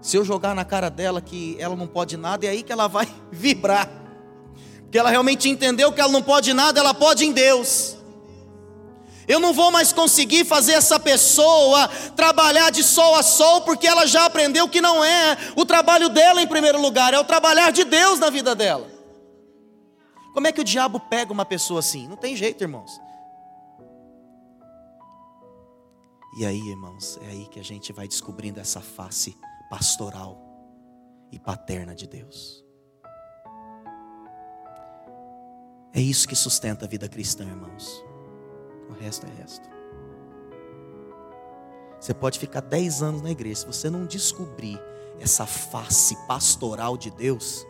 Se 0.00 0.16
eu 0.16 0.24
jogar 0.24 0.54
na 0.54 0.64
cara 0.64 0.88
dela 0.88 1.20
que 1.20 1.56
ela 1.58 1.74
não 1.74 1.86
pode 1.86 2.16
nada, 2.16 2.46
é 2.46 2.50
aí 2.50 2.62
que 2.62 2.72
ela 2.72 2.86
vai 2.86 3.06
vibrar 3.30 4.06
que 4.90 4.98
ela 4.98 5.10
realmente 5.10 5.48
entendeu 5.48 5.92
que 5.92 6.00
ela 6.00 6.10
não 6.10 6.22
pode 6.22 6.52
nada, 6.52 6.80
ela 6.80 6.94
pode 6.94 7.24
em 7.24 7.32
Deus. 7.32 7.95
Eu 9.28 9.40
não 9.40 9.52
vou 9.52 9.70
mais 9.70 9.92
conseguir 9.92 10.44
fazer 10.44 10.72
essa 10.72 11.00
pessoa 11.00 11.88
trabalhar 12.14 12.70
de 12.70 12.82
sol 12.84 13.14
a 13.16 13.22
sol, 13.22 13.62
porque 13.62 13.86
ela 13.86 14.06
já 14.06 14.24
aprendeu 14.26 14.68
que 14.68 14.80
não 14.80 15.04
é 15.04 15.36
o 15.56 15.64
trabalho 15.64 16.08
dela 16.08 16.40
em 16.40 16.46
primeiro 16.46 16.80
lugar, 16.80 17.12
é 17.12 17.18
o 17.18 17.24
trabalhar 17.24 17.72
de 17.72 17.84
Deus 17.84 18.18
na 18.18 18.30
vida 18.30 18.54
dela. 18.54 18.88
Como 20.32 20.46
é 20.46 20.52
que 20.52 20.60
o 20.60 20.64
diabo 20.64 21.00
pega 21.00 21.32
uma 21.32 21.44
pessoa 21.44 21.80
assim? 21.80 22.06
Não 22.06 22.16
tem 22.16 22.36
jeito, 22.36 22.62
irmãos. 22.62 23.00
E 26.38 26.44
aí, 26.44 26.60
irmãos, 26.68 27.18
é 27.22 27.30
aí 27.30 27.46
que 27.46 27.58
a 27.58 27.64
gente 27.64 27.92
vai 27.94 28.06
descobrindo 28.06 28.60
essa 28.60 28.80
face 28.80 29.34
pastoral 29.70 30.38
e 31.32 31.38
paterna 31.38 31.94
de 31.94 32.06
Deus. 32.06 32.62
É 35.94 36.00
isso 36.00 36.28
que 36.28 36.36
sustenta 36.36 36.84
a 36.84 36.88
vida 36.88 37.08
cristã, 37.08 37.44
irmãos. 37.44 38.04
O 38.88 38.92
resto 38.92 39.26
é 39.26 39.30
resto. 39.30 39.68
Você 42.00 42.14
pode 42.14 42.38
ficar 42.38 42.60
dez 42.60 43.02
anos 43.02 43.22
na 43.22 43.30
igreja, 43.30 43.60
se 43.60 43.66
você 43.66 43.90
não 43.90 44.06
descobrir 44.06 44.80
essa 45.18 45.46
face 45.46 46.14
pastoral 46.26 46.96
de 46.96 47.10
Deus, 47.10 47.66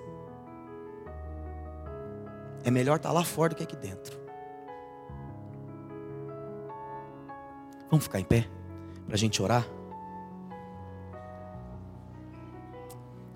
é 2.64 2.70
melhor 2.70 2.96
estar 2.96 3.12
lá 3.12 3.24
fora 3.24 3.50
do 3.50 3.56
que 3.56 3.62
aqui 3.62 3.76
dentro. 3.76 4.18
Vamos 7.88 8.04
ficar 8.04 8.18
em 8.18 8.24
pé 8.24 8.48
para 9.06 9.14
a 9.14 9.18
gente 9.18 9.40
orar? 9.40 9.66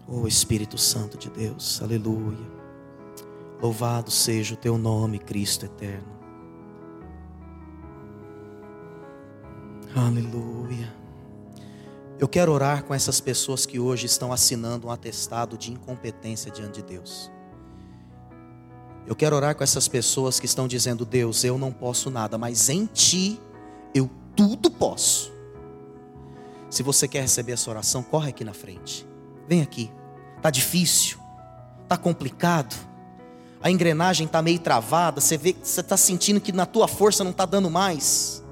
Oh 0.09 0.27
Espírito 0.27 0.77
Santo 0.77 1.17
de 1.17 1.31
Deus, 1.31 1.81
aleluia. 1.81 2.61
Louvado 3.63 4.11
seja 4.11 4.55
o 4.55 4.57
teu 4.57 4.77
nome, 4.77 5.21
Cristo 5.21 5.67
eterno. 5.67 6.20
Aleluia. 9.95 10.93
Eu 12.19 12.29
quero 12.29 12.53
orar 12.53 12.85
com 12.85 12.95
essas 12.95 13.21
pessoas 13.21 13.65
que 13.67 13.79
hoje 13.79 14.07
estão 14.07 14.33
assinando 14.33 14.87
um 14.87 14.91
atestado 14.91 15.57
de 15.57 15.73
incompetência 15.73 16.51
diante 16.51 16.83
de 16.83 16.89
Deus. 16.89 17.31
Eu 19.07 19.17
quero 19.17 19.35
orar 19.35 19.55
com 19.57 19.65
essas 19.65 19.89
pessoas 19.89 20.39
que 20.39 20.47
estão 20.47 20.69
dizendo: 20.69 21.05
Deus, 21.05 21.45
eu 21.45 21.59
não 21.59 21.73
posso 21.73 22.11
nada, 22.11 22.37
mas 22.39 22.69
em 22.69 22.87
Ti 22.87 23.41
eu 23.95 24.11
tudo 24.37 24.71
posso. 24.71 25.33
Se 26.69 26.83
você 26.83 27.09
quer 27.09 27.23
receber 27.23 27.53
essa 27.53 27.71
oração, 27.71 28.03
corre 28.03 28.31
aqui 28.31 28.45
na 28.45 28.53
frente. 28.55 29.07
Vem 29.49 29.63
aqui. 29.63 29.91
Tá 30.41 30.51
difícil, 30.51 31.19
tá 31.89 31.97
complicado 31.97 32.91
a 33.63 33.71
engrenagem 33.71 34.27
está 34.27 34.41
meio 34.41 34.59
travada, 34.59 35.21
você 35.21 35.37
vê 35.37 35.55
você 35.63 35.81
está 35.81 35.97
sentindo 35.97 36.41
que 36.41 36.51
na 36.51 36.65
tua 36.65 36.89
força 36.89 37.23
não 37.23 37.31
está 37.31 37.45
dando 37.45 37.71
mais. 37.71 38.43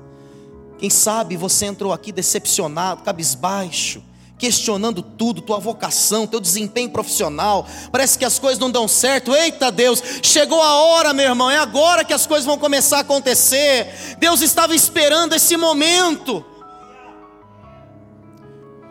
Quem 0.79 0.91
sabe 0.91 1.37
você 1.37 1.67
entrou 1.67 1.93
aqui 1.93 2.12
decepcionado, 2.12 3.03
cabisbaixo, 3.03 4.03
questionando 4.38 5.03
tudo, 5.03 5.43
tua 5.43 5.59
vocação, 5.59 6.27
teu 6.27 6.41
desempenho 6.41 6.91
profissional. 6.91 7.67
Parece 7.91 8.19
que 8.19 8.25
as 8.25 8.38
coisas 8.38 8.59
não 8.59 8.71
dão 8.71 8.87
certo. 8.87 9.35
Eita 9.35 9.73
Deus, 9.73 10.03
chegou 10.23 10.62
a 10.62 10.75
hora, 10.75 11.12
meu 11.12 11.27
irmão, 11.27 11.51
é 11.51 11.59
agora 11.59 12.05
que 12.05 12.12
as 12.12 12.27
coisas 12.27 12.47
vão 12.47 12.57
começar 12.57 12.99
a 12.99 13.01
acontecer. 13.01 14.17
Deus 14.19 14.41
estava 14.41 14.75
esperando 14.75 15.35
esse 15.35 15.57
momento. 15.57 16.45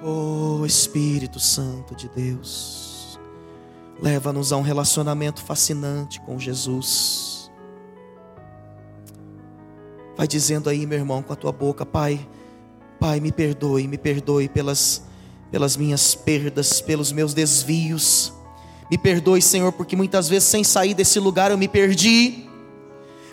Oh 0.03 0.65
Espírito 0.65 1.39
Santo 1.39 1.95
de 1.95 2.09
Deus. 2.09 3.17
Leva-nos 3.99 4.51
a 4.51 4.57
um 4.57 4.61
relacionamento 4.61 5.41
fascinante 5.41 6.19
com 6.21 6.37
Jesus. 6.37 7.36
Vai 10.17 10.27
dizendo 10.27 10.67
aí, 10.67 10.87
meu 10.87 10.97
irmão, 10.97 11.21
com 11.21 11.31
a 11.31 11.35
tua 11.35 11.51
boca, 11.51 11.85
Pai, 11.85 12.19
Pai, 12.99 13.19
me 13.19 13.31
perdoe, 13.31 13.87
me 13.87 13.99
perdoe 13.99 14.49
pelas, 14.49 15.03
pelas 15.51 15.77
minhas 15.77 16.15
perdas, 16.15 16.81
pelos 16.81 17.11
meus 17.11 17.35
desvios. 17.35 18.33
Me 18.89 18.97
perdoe, 18.97 19.41
Senhor, 19.43 19.71
porque 19.71 19.95
muitas 19.95 20.27
vezes 20.27 20.49
sem 20.49 20.63
sair 20.63 20.95
desse 20.95 21.19
lugar 21.19 21.51
eu 21.51 21.57
me 21.57 21.67
perdi. 21.67 22.47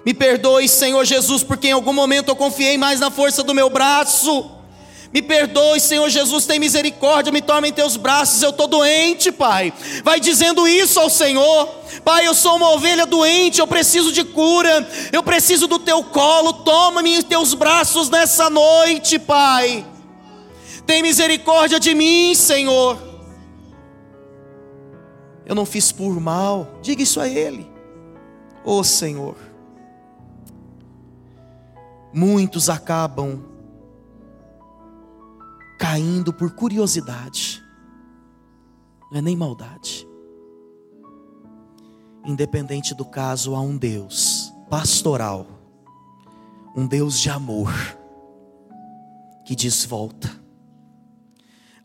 Me 0.05 0.13
perdoe, 0.13 0.69
Senhor 0.69 1.03
Jesus, 1.07 1.43
porque 1.43 1.69
em 1.69 1.73
algum 1.73 1.95
momento 1.95 2.29
eu 2.29 2.37
confiei 2.37 2.77
mais 2.77 3.01
na 3.01 3.11
força 3.11 3.43
do 3.43 3.55
meu 3.55 3.71
braço. 3.71 4.54
Me 5.15 5.23
perdoe, 5.23 5.79
Senhor 5.79 6.11
Jesus, 6.11 6.45
tem 6.45 6.59
misericórdia, 6.59 7.33
me 7.33 7.41
toma 7.41 7.69
em 7.69 7.73
teus 7.73 7.97
braços, 7.97 8.43
eu 8.43 8.51
estou 8.51 8.67
doente, 8.67 9.31
Pai. 9.31 9.73
Vai 10.03 10.19
dizendo 10.19 10.67
isso 10.67 10.99
ao 10.99 11.09
Senhor. 11.09 11.69
Pai, 12.05 12.27
eu 12.27 12.35
sou 12.35 12.57
uma 12.57 12.73
ovelha 12.73 13.07
doente, 13.07 13.61
eu 13.61 13.67
preciso 13.69 14.11
de 14.11 14.25
cura, 14.25 14.85
eu 15.13 15.23
preciso 15.23 15.69
do 15.69 15.79
teu 15.79 16.03
colo, 16.03 16.53
toma-me 16.65 17.15
em 17.15 17.23
teus 17.23 17.55
braços 17.55 18.11
nessa 18.11 18.51
noite, 18.51 19.17
Pai. 19.17 19.87
Tem 20.85 21.01
misericórdia 21.01 21.79
de 21.79 21.95
mim, 21.95 22.35
Senhor. 22.35 22.99
Eu 25.47 25.55
não 25.55 25.65
fiz 25.65 25.93
por 25.93 26.19
mal, 26.19 26.81
diga 26.83 27.05
isso 27.05 27.21
a 27.21 27.29
Ele, 27.29 27.71
oh 28.65 28.83
Senhor. 28.83 29.37
Muitos 32.13 32.69
acabam 32.69 33.54
caindo 35.85 36.33
por 36.33 36.53
curiosidade, 36.53 37.63
não 39.13 39.19
é 39.19 39.21
nem 39.21 39.37
maldade. 39.37 40.09
Independente 42.25 42.95
do 42.95 43.05
caso, 43.05 43.55
há 43.55 43.61
um 43.61 43.77
Deus 43.77 44.51
pastoral, 44.71 45.47
um 46.75 46.87
Deus 46.87 47.21
de 47.21 47.29
amor, 47.29 47.71
que 49.45 49.55
diz: 49.55 49.85
volta. 49.85 50.31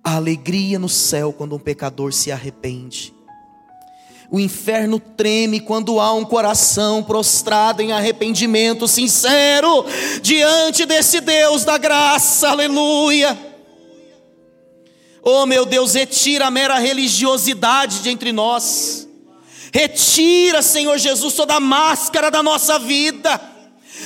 A 0.01 0.15
alegria 0.15 0.79
no 0.79 0.87
céu 0.87 1.33
quando 1.33 1.57
um 1.57 1.59
pecador 1.59 2.13
se 2.13 2.31
arrepende. 2.31 3.13
O 4.31 4.39
inferno 4.39 4.97
treme 4.97 5.59
quando 5.59 5.99
há 5.99 6.13
um 6.13 6.23
coração 6.23 7.03
prostrado 7.03 7.81
em 7.81 7.91
arrependimento 7.91 8.87
sincero 8.87 9.83
diante 10.21 10.85
desse 10.85 11.19
Deus 11.19 11.65
da 11.65 11.77
graça, 11.77 12.47
aleluia. 12.47 13.48
Oh 15.21 15.45
meu 15.45 15.65
Deus, 15.65 15.93
retira 15.93 16.47
a 16.47 16.51
mera 16.51 16.77
religiosidade 16.79 18.01
de 18.01 18.09
entre 18.09 18.31
nós. 18.31 19.07
Retira, 19.73 20.61
Senhor 20.61 20.97
Jesus, 20.97 21.33
toda 21.33 21.55
a 21.55 21.59
máscara 21.59 22.31
da 22.31 22.41
nossa 22.41 22.79
vida. 22.79 23.39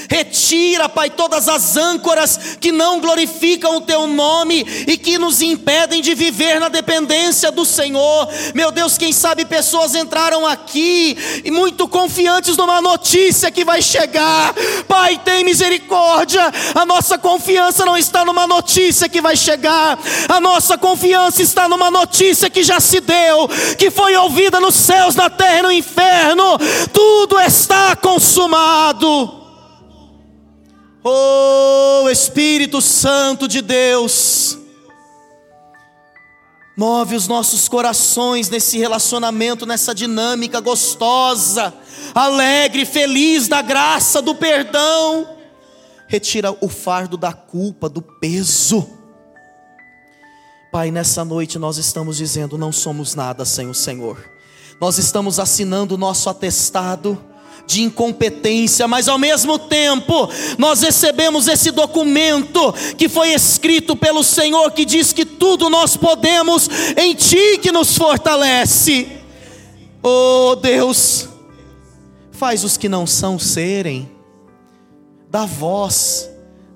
Retira, 0.10 0.90
Pai, 0.90 1.10
todas 1.10 1.48
as 1.48 1.78
âncoras 1.78 2.58
que 2.60 2.72
não 2.72 3.00
glorificam 3.00 3.78
o 3.78 3.82
Teu 3.82 4.08
nome 4.08 4.66
e 4.88 4.98
que 4.98 5.18
nos 5.18 5.42
impedem 5.42 6.02
de 6.02 6.14
viver 6.14 6.60
na 6.60 6.70
dependência 6.70 7.52
do 7.52 7.66
Senhor. 7.66 8.28
Meu 8.54 8.72
Deus, 8.72 8.98
quem 8.98 9.12
sabe 9.12 9.46
pessoas 9.46 9.96
entraram 9.96 10.46
aqui 10.46 11.18
e 11.44 11.52
muito 11.52 11.88
confiantes 11.88 12.58
numa 12.58 12.82
notícia 12.82 13.52
que 13.52 13.66
vai 13.66 13.82
chegar. 13.82 14.54
Pai, 14.88 15.20
tem 15.24 15.44
misericórdia. 15.44 16.42
A 16.76 16.86
nossa 16.86 17.18
confiança 17.18 17.86
não 17.86 17.98
está 17.98 18.26
numa 18.26 18.48
notícia 18.48 19.10
que 19.10 19.22
vai 19.22 19.36
chegar, 19.36 19.98
a 20.28 20.40
nossa 20.40 20.78
confiança 20.78 21.42
está 21.42 21.68
numa 21.68 21.90
notícia 21.90 22.50
que 22.50 22.64
já 22.64 22.80
se 22.80 23.00
deu, 23.00 23.48
que 23.78 23.90
foi 23.90 24.16
ouvida 24.16 24.60
nos 24.60 24.76
céus, 24.76 25.16
na 25.16 25.30
terra 25.30 25.60
e 25.60 25.62
no 25.62 25.72
inferno. 25.72 26.58
Tudo 26.92 27.40
está 27.40 27.96
consumado. 27.96 29.43
Oh 31.04 32.08
Espírito 32.10 32.80
Santo 32.82 33.46
de 33.46 33.62
Deus, 33.62 34.58
move 36.78 37.16
os 37.16 37.28
nossos 37.28 37.68
corações 37.68 38.50
nesse 38.50 38.78
relacionamento, 38.78 39.66
nessa 39.66 39.94
dinâmica 39.94 40.62
gostosa, 40.62 41.74
alegre, 42.16 42.86
feliz 42.86 43.50
da 43.50 43.62
graça, 43.62 44.22
do 44.22 44.34
perdão. 44.34 45.38
Retira 46.08 46.56
o 46.62 46.70
fardo 46.70 47.18
da 47.18 47.34
culpa, 47.34 47.90
do 47.90 48.02
peso. 48.02 48.88
Pai, 50.72 50.90
nessa 50.90 51.26
noite 51.26 51.60
nós 51.60 51.78
estamos 51.78 52.16
dizendo: 52.16 52.58
não 52.58 52.72
somos 52.72 53.14
nada 53.14 53.44
sem 53.44 53.70
o 53.70 53.74
Senhor. 53.74 54.32
Nós 54.80 54.98
estamos 54.98 55.40
assinando 55.40 55.96
o 55.96 55.98
nosso 55.98 56.30
atestado 56.30 57.33
de 57.66 57.82
incompetência, 57.82 58.88
mas 58.88 59.08
ao 59.08 59.18
mesmo 59.18 59.58
tempo 59.58 60.30
nós 60.58 60.82
recebemos 60.82 61.48
esse 61.48 61.72
documento 61.72 62.74
que 62.98 63.08
foi 63.08 63.30
escrito 63.34 63.96
pelo 63.96 64.24
Senhor 64.24 64.72
que 64.72 64.86
diz 64.86 65.14
que 65.14 65.26
tudo 65.26 65.70
nós 65.70 65.96
podemos 65.98 66.70
em 66.98 67.14
Ti 67.14 67.60
que 67.62 67.72
nos 67.72 67.98
fortalece. 67.98 69.08
Oh 70.02 70.56
Deus, 70.56 71.30
faz 72.32 72.64
os 72.64 72.78
que 72.78 72.90
não 72.90 73.08
são 73.08 73.40
serem, 73.40 74.10
dá 75.30 75.46
voz, 75.46 76.30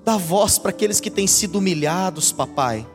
dá 0.04 0.16
voz 0.16 0.58
para 0.58 0.70
aqueles 0.70 1.00
que 1.00 1.10
têm 1.10 1.26
sido 1.26 1.58
humilhados, 1.58 2.32
papai 2.32 2.86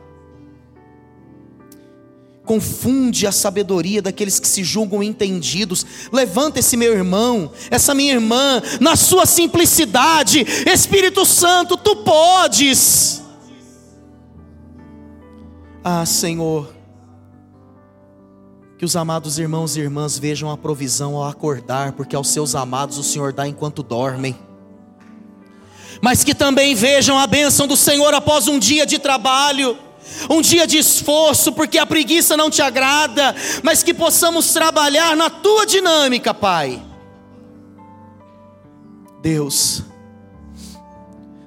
confunde 2.44 3.26
a 3.26 3.32
sabedoria 3.32 4.02
daqueles 4.02 4.38
que 4.38 4.46
se 4.46 4.62
julgam 4.62 5.02
entendidos. 5.02 5.84
Levanta 6.12 6.60
esse 6.60 6.76
meu 6.76 6.92
irmão, 6.92 7.50
essa 7.70 7.94
minha 7.94 8.12
irmã, 8.12 8.62
na 8.80 8.96
sua 8.96 9.26
simplicidade. 9.26 10.40
Espírito 10.66 11.24
Santo, 11.24 11.76
tu 11.76 11.96
podes. 11.96 13.22
Ah, 15.82 16.06
Senhor, 16.06 16.72
que 18.78 18.84
os 18.84 18.96
amados 18.96 19.38
irmãos 19.38 19.76
e 19.76 19.80
irmãs 19.80 20.18
vejam 20.18 20.50
a 20.50 20.56
provisão 20.56 21.16
ao 21.16 21.28
acordar, 21.28 21.92
porque 21.92 22.16
aos 22.16 22.28
seus 22.28 22.54
amados 22.54 22.98
o 22.98 23.02
Senhor 23.02 23.32
dá 23.32 23.46
enquanto 23.46 23.82
dormem. 23.82 24.36
Mas 26.02 26.24
que 26.24 26.34
também 26.34 26.74
vejam 26.74 27.18
a 27.18 27.26
bênção 27.26 27.66
do 27.66 27.76
Senhor 27.76 28.12
após 28.12 28.48
um 28.48 28.58
dia 28.58 28.84
de 28.84 28.98
trabalho 28.98 29.76
um 30.30 30.40
dia 30.40 30.66
de 30.66 30.78
esforço, 30.78 31.52
porque 31.52 31.78
a 31.78 31.86
preguiça 31.86 32.36
não 32.36 32.50
te 32.50 32.62
agrada, 32.62 33.34
mas 33.62 33.82
que 33.82 33.92
possamos 33.92 34.52
trabalhar 34.52 35.16
na 35.16 35.30
tua 35.30 35.66
dinâmica, 35.66 36.32
Pai. 36.32 36.82
Deus, 39.20 39.82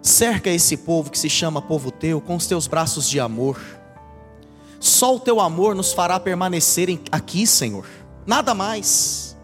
cerca 0.01 0.49
esse 0.49 0.77
povo 0.77 1.11
que 1.11 1.19
se 1.19 1.29
chama 1.29 1.61
povo 1.61 1.91
teu 1.91 2.19
com 2.19 2.35
os 2.35 2.47
teus 2.47 2.67
braços 2.67 3.09
de 3.09 3.19
amor. 3.19 3.59
Só 4.79 5.15
o 5.15 5.19
teu 5.19 5.39
amor 5.39 5.75
nos 5.75 5.93
fará 5.93 6.19
permanecer 6.19 6.87
aqui, 7.11 7.45
Senhor, 7.45 7.85
nada 8.25 8.53
mais. 8.53 9.35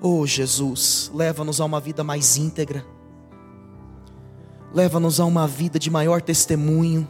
Oh 0.00 0.26
Jesus, 0.26 1.10
leva-nos 1.14 1.60
a 1.60 1.64
uma 1.64 1.80
vida 1.80 2.04
mais 2.04 2.36
íntegra 2.36 2.93
leva-nos 4.74 5.20
a 5.20 5.24
uma 5.24 5.46
vida 5.46 5.78
de 5.78 5.88
maior 5.88 6.20
testemunho, 6.20 7.08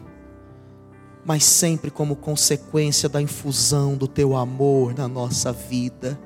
mas 1.24 1.42
sempre 1.44 1.90
como 1.90 2.14
consequência 2.14 3.08
da 3.08 3.22
infusão 3.22 3.96
do 3.96 4.06
teu 4.06 4.36
amor 4.36 4.94
na 4.94 5.08
nossa 5.08 5.50
vida. 5.50 6.20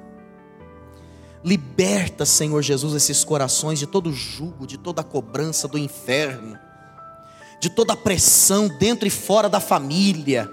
Liberta, 1.44 2.26
Senhor 2.26 2.60
Jesus, 2.60 2.94
esses 2.94 3.22
corações 3.22 3.78
de 3.78 3.86
todo 3.86 4.12
jugo, 4.12 4.66
de 4.66 4.76
toda 4.76 5.04
cobrança 5.04 5.68
do 5.68 5.78
inferno, 5.78 6.58
de 7.60 7.70
toda 7.70 7.94
pressão 7.94 8.66
dentro 8.66 9.06
e 9.06 9.10
fora 9.10 9.48
da 9.48 9.60
família. 9.60 10.50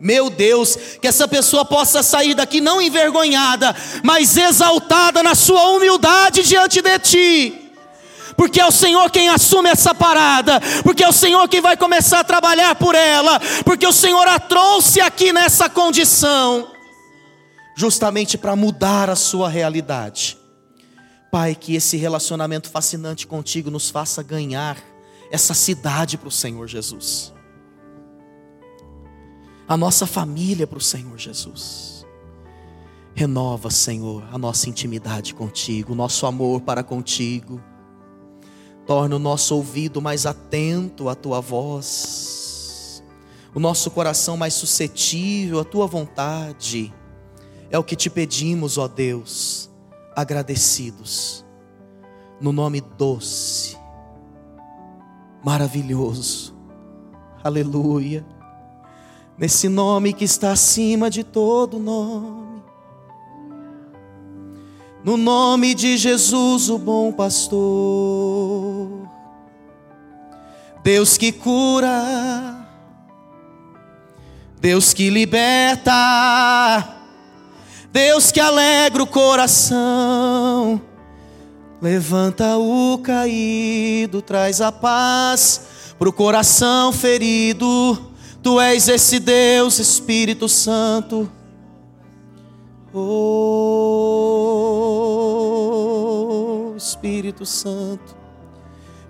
Meu 0.00 0.30
Deus, 0.30 0.76
que 1.00 1.06
essa 1.06 1.28
pessoa 1.28 1.62
possa 1.62 2.02
sair 2.02 2.34
daqui 2.34 2.62
não 2.62 2.80
envergonhada, 2.80 3.76
mas 4.02 4.34
exaltada 4.38 5.22
na 5.22 5.34
sua 5.34 5.72
humildade 5.72 6.42
diante 6.42 6.80
de 6.80 6.98
Ti 6.98 7.63
porque 8.36 8.60
é 8.60 8.66
o 8.66 8.72
Senhor 8.72 9.10
quem 9.10 9.28
assume 9.28 9.68
essa 9.68 9.94
parada, 9.94 10.60
porque 10.82 11.02
é 11.02 11.08
o 11.08 11.12
Senhor 11.12 11.48
quem 11.48 11.60
vai 11.60 11.76
começar 11.76 12.20
a 12.20 12.24
trabalhar 12.24 12.74
por 12.76 12.94
ela, 12.94 13.40
porque 13.64 13.86
o 13.86 13.92
Senhor 13.92 14.26
a 14.28 14.38
trouxe 14.38 15.00
aqui 15.00 15.32
nessa 15.32 15.68
condição, 15.68 16.68
justamente 17.76 18.36
para 18.36 18.56
mudar 18.56 19.10
a 19.10 19.16
sua 19.16 19.48
realidade. 19.48 20.38
Pai, 21.30 21.54
que 21.54 21.74
esse 21.74 21.96
relacionamento 21.96 22.70
fascinante 22.70 23.26
contigo 23.26 23.70
nos 23.70 23.90
faça 23.90 24.22
ganhar 24.22 24.76
essa 25.30 25.52
cidade 25.52 26.16
para 26.16 26.28
o 26.28 26.32
Senhor 26.32 26.68
Jesus, 26.68 27.32
a 29.66 29.76
nossa 29.76 30.06
família 30.06 30.66
para 30.66 30.78
o 30.78 30.82
Senhor 30.82 31.18
Jesus. 31.18 31.94
Renova, 33.16 33.70
Senhor, 33.70 34.24
a 34.32 34.36
nossa 34.36 34.68
intimidade 34.68 35.34
contigo, 35.34 35.92
o 35.92 35.96
nosso 35.96 36.26
amor 36.26 36.60
para 36.62 36.82
contigo 36.82 37.62
Torna 38.86 39.16
o 39.16 39.18
nosso 39.18 39.56
ouvido 39.56 40.02
mais 40.02 40.26
atento 40.26 41.08
à 41.08 41.14
tua 41.14 41.40
voz, 41.40 43.02
o 43.54 43.60
nosso 43.60 43.90
coração 43.90 44.36
mais 44.36 44.52
suscetível 44.52 45.58
à 45.58 45.64
tua 45.64 45.86
vontade. 45.86 46.92
É 47.70 47.78
o 47.78 47.84
que 47.84 47.96
te 47.96 48.10
pedimos, 48.10 48.76
ó 48.76 48.86
Deus, 48.86 49.70
agradecidos, 50.14 51.44
no 52.38 52.52
nome 52.52 52.82
doce, 52.82 53.78
maravilhoso, 55.42 56.54
aleluia, 57.42 58.24
nesse 59.38 59.66
nome 59.66 60.12
que 60.12 60.24
está 60.24 60.52
acima 60.52 61.08
de 61.08 61.24
todo 61.24 61.78
nome. 61.78 62.44
No 65.04 65.18
nome 65.18 65.74
de 65.74 65.98
Jesus, 65.98 66.70
o 66.70 66.78
bom 66.78 67.12
pastor. 67.12 68.63
Deus 70.84 71.16
que 71.16 71.32
cura, 71.32 72.68
Deus 74.60 74.92
que 74.92 75.08
liberta, 75.08 75.90
Deus 77.90 78.30
que 78.30 78.38
alegra 78.38 79.02
o 79.02 79.06
coração, 79.06 80.78
levanta 81.80 82.58
o 82.58 82.98
caído, 82.98 84.20
traz 84.20 84.60
a 84.60 84.70
paz 84.70 85.94
para 85.98 86.10
o 86.10 86.12
coração 86.12 86.92
ferido. 86.92 88.12
Tu 88.42 88.60
és 88.60 88.86
esse 88.86 89.18
Deus, 89.18 89.78
Espírito 89.78 90.50
Santo. 90.50 91.32
Oh, 92.92 93.54
Espírito 96.76 97.46
Santo, 97.46 98.23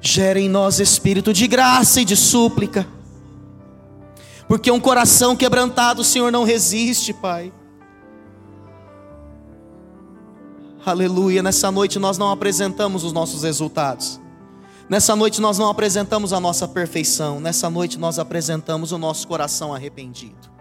gera 0.09 0.39
em 0.39 0.49
nós 0.49 0.81
espírito 0.81 1.33
de 1.33 1.47
graça 1.47 2.01
e 2.01 2.05
de 2.05 2.17
súplica, 2.17 2.87
porque 4.47 4.71
um 4.71 4.81
coração 4.81 5.35
quebrantado 5.35 6.03
o 6.03 6.05
Senhor 6.05 6.31
não 6.31 6.45
resiste, 6.45 7.13
Pai. 7.13 7.53
Aleluia, 10.85 11.43
nessa 11.43 11.71
noite 11.71 11.99
nós 11.99 12.19
não 12.19 12.31
apresentamos 12.31 13.05
os 13.05 13.13
nossos 13.13 13.43
resultados. 13.43 14.21
Nessa 14.89 15.17
noite 15.17 15.41
nós 15.41 15.59
não 15.59 15.71
apresentamos 15.71 16.35
a 16.35 16.39
nossa 16.39 16.69
perfeição, 16.69 17.41
nessa 17.41 17.71
noite 17.71 17.99
nós 17.99 18.19
apresentamos 18.19 18.93
o 18.93 18.99
nosso 18.99 19.27
coração 19.27 19.73
arrependido. 19.73 20.53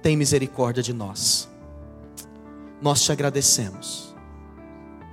Tem 0.00 0.16
misericórdia 0.16 0.82
de 0.82 0.92
nós 0.92 1.48
nós 2.84 3.02
te 3.02 3.10
agradecemos, 3.10 4.14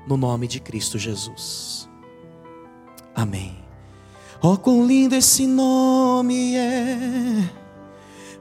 no 0.06 0.18
nome 0.18 0.46
de 0.46 0.60
Cristo 0.60 0.98
Jesus. 0.98 1.90
Amém. 3.16 3.64
Oh, 4.44 4.58
quão 4.58 4.88
lindo 4.88 5.14
esse 5.14 5.46
nome 5.46 6.56
é, 6.56 7.48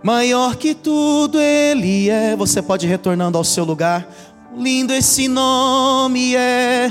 maior 0.02 0.56
que 0.56 0.74
tudo 0.74 1.38
ele 1.38 2.08
é. 2.08 2.34
Você 2.34 2.62
pode 2.62 2.86
ir 2.86 2.88
retornando 2.88 3.36
ao 3.36 3.44
seu 3.44 3.64
lugar. 3.64 4.10
Lindo 4.56 4.94
esse 4.94 5.28
nome 5.28 6.34
é, 6.34 6.90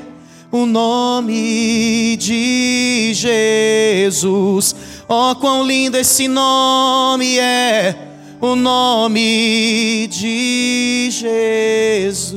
o 0.51 0.67
nome 0.67 2.17
de 2.17 3.11
Jesus. 3.15 4.75
Oh, 5.07 5.33
quão 5.37 5.65
lindo 5.65 5.97
esse 5.97 6.27
nome 6.27 7.39
é, 7.39 7.95
o 8.39 8.55
nome 8.55 10.07
de 10.11 11.09
Jesus. 11.09 12.35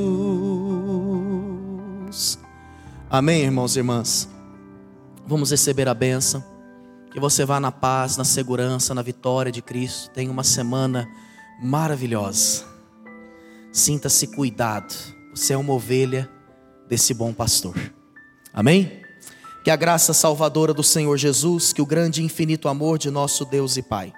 Amém, 3.11 3.43
irmãos 3.43 3.77
e 3.77 3.81
irmãs. 3.81 4.27
Vamos 5.27 5.51
receber 5.51 5.87
a 5.87 5.93
bênção. 5.93 6.43
Que 7.13 7.21
você 7.21 7.45
vá 7.45 7.61
na 7.61 7.71
paz, 7.71 8.17
na 8.17 8.25
segurança, 8.25 8.95
na 8.95 9.03
vitória 9.03 9.53
de 9.53 9.61
Cristo. 9.61 10.11
Tenha 10.11 10.31
uma 10.31 10.45
semana 10.45 11.09
maravilhosa. 11.63 12.65
Sinta-se 13.71 14.27
cuidado. 14.29 14.95
Você 15.35 15.53
é 15.53 15.57
uma 15.57 15.73
ovelha 15.73 16.29
desse 16.89 17.15
bom 17.15 17.33
pastor. 17.33 17.75
Amém? 18.53 19.01
Que 19.65 19.71
a 19.71 19.77
graça 19.77 20.13
salvadora 20.13 20.75
do 20.75 20.83
Senhor 20.83 21.17
Jesus, 21.17 21.73
que 21.73 21.81
o 21.81 21.87
grande 21.87 22.21
e 22.21 22.25
infinito 22.25 22.69
amor 22.69 22.99
de 22.99 23.11
nosso 23.11 23.45
Deus 23.45 23.77
e 23.77 23.83
Pai, 23.83 24.13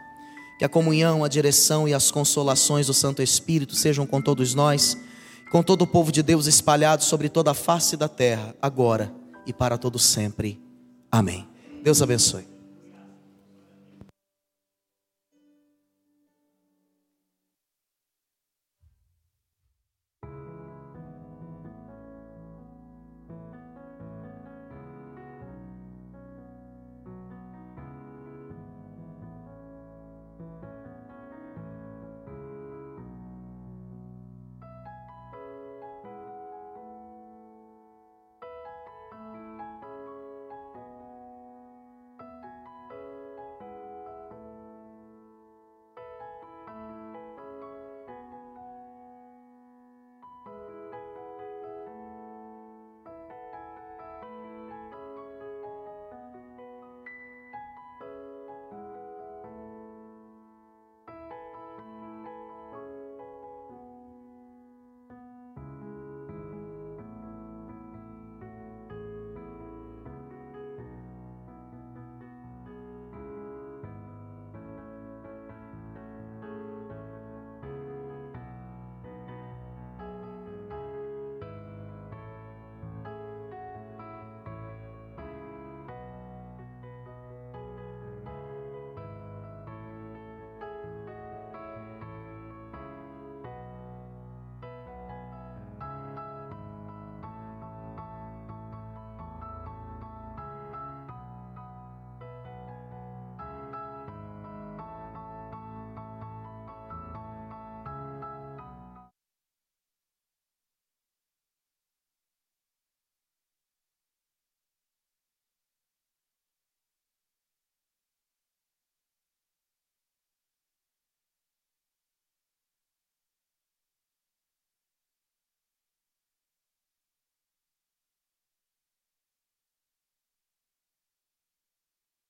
que 0.59 0.64
a 0.64 0.68
comunhão, 0.68 1.22
a 1.22 1.28
direção 1.28 1.86
e 1.86 1.95
as 1.95 2.11
consolações 2.11 2.86
do 2.86 2.95
Santo 2.95 3.22
Espírito 3.22 3.76
sejam 3.76 4.07
com 4.07 4.20
todos 4.22 4.55
nós, 4.55 4.97
com 5.51 5.62
todo 5.62 5.82
o 5.82 5.86
povo 5.86 6.11
de 6.11 6.22
Deus 6.22 6.47
espalhado 6.47 7.05
sobre 7.05 7.28
toda 7.28 7.51
a 7.51 7.55
face 7.55 7.97
da 7.97 8.09
terra, 8.09 8.55
agora 8.61 9.14
e 9.47 9.53
para 9.53 9.76
todo 9.76 9.99
sempre. 9.99 10.61
Amém. 11.12 11.47
Deus 11.82 12.01
abençoe. 12.01 12.54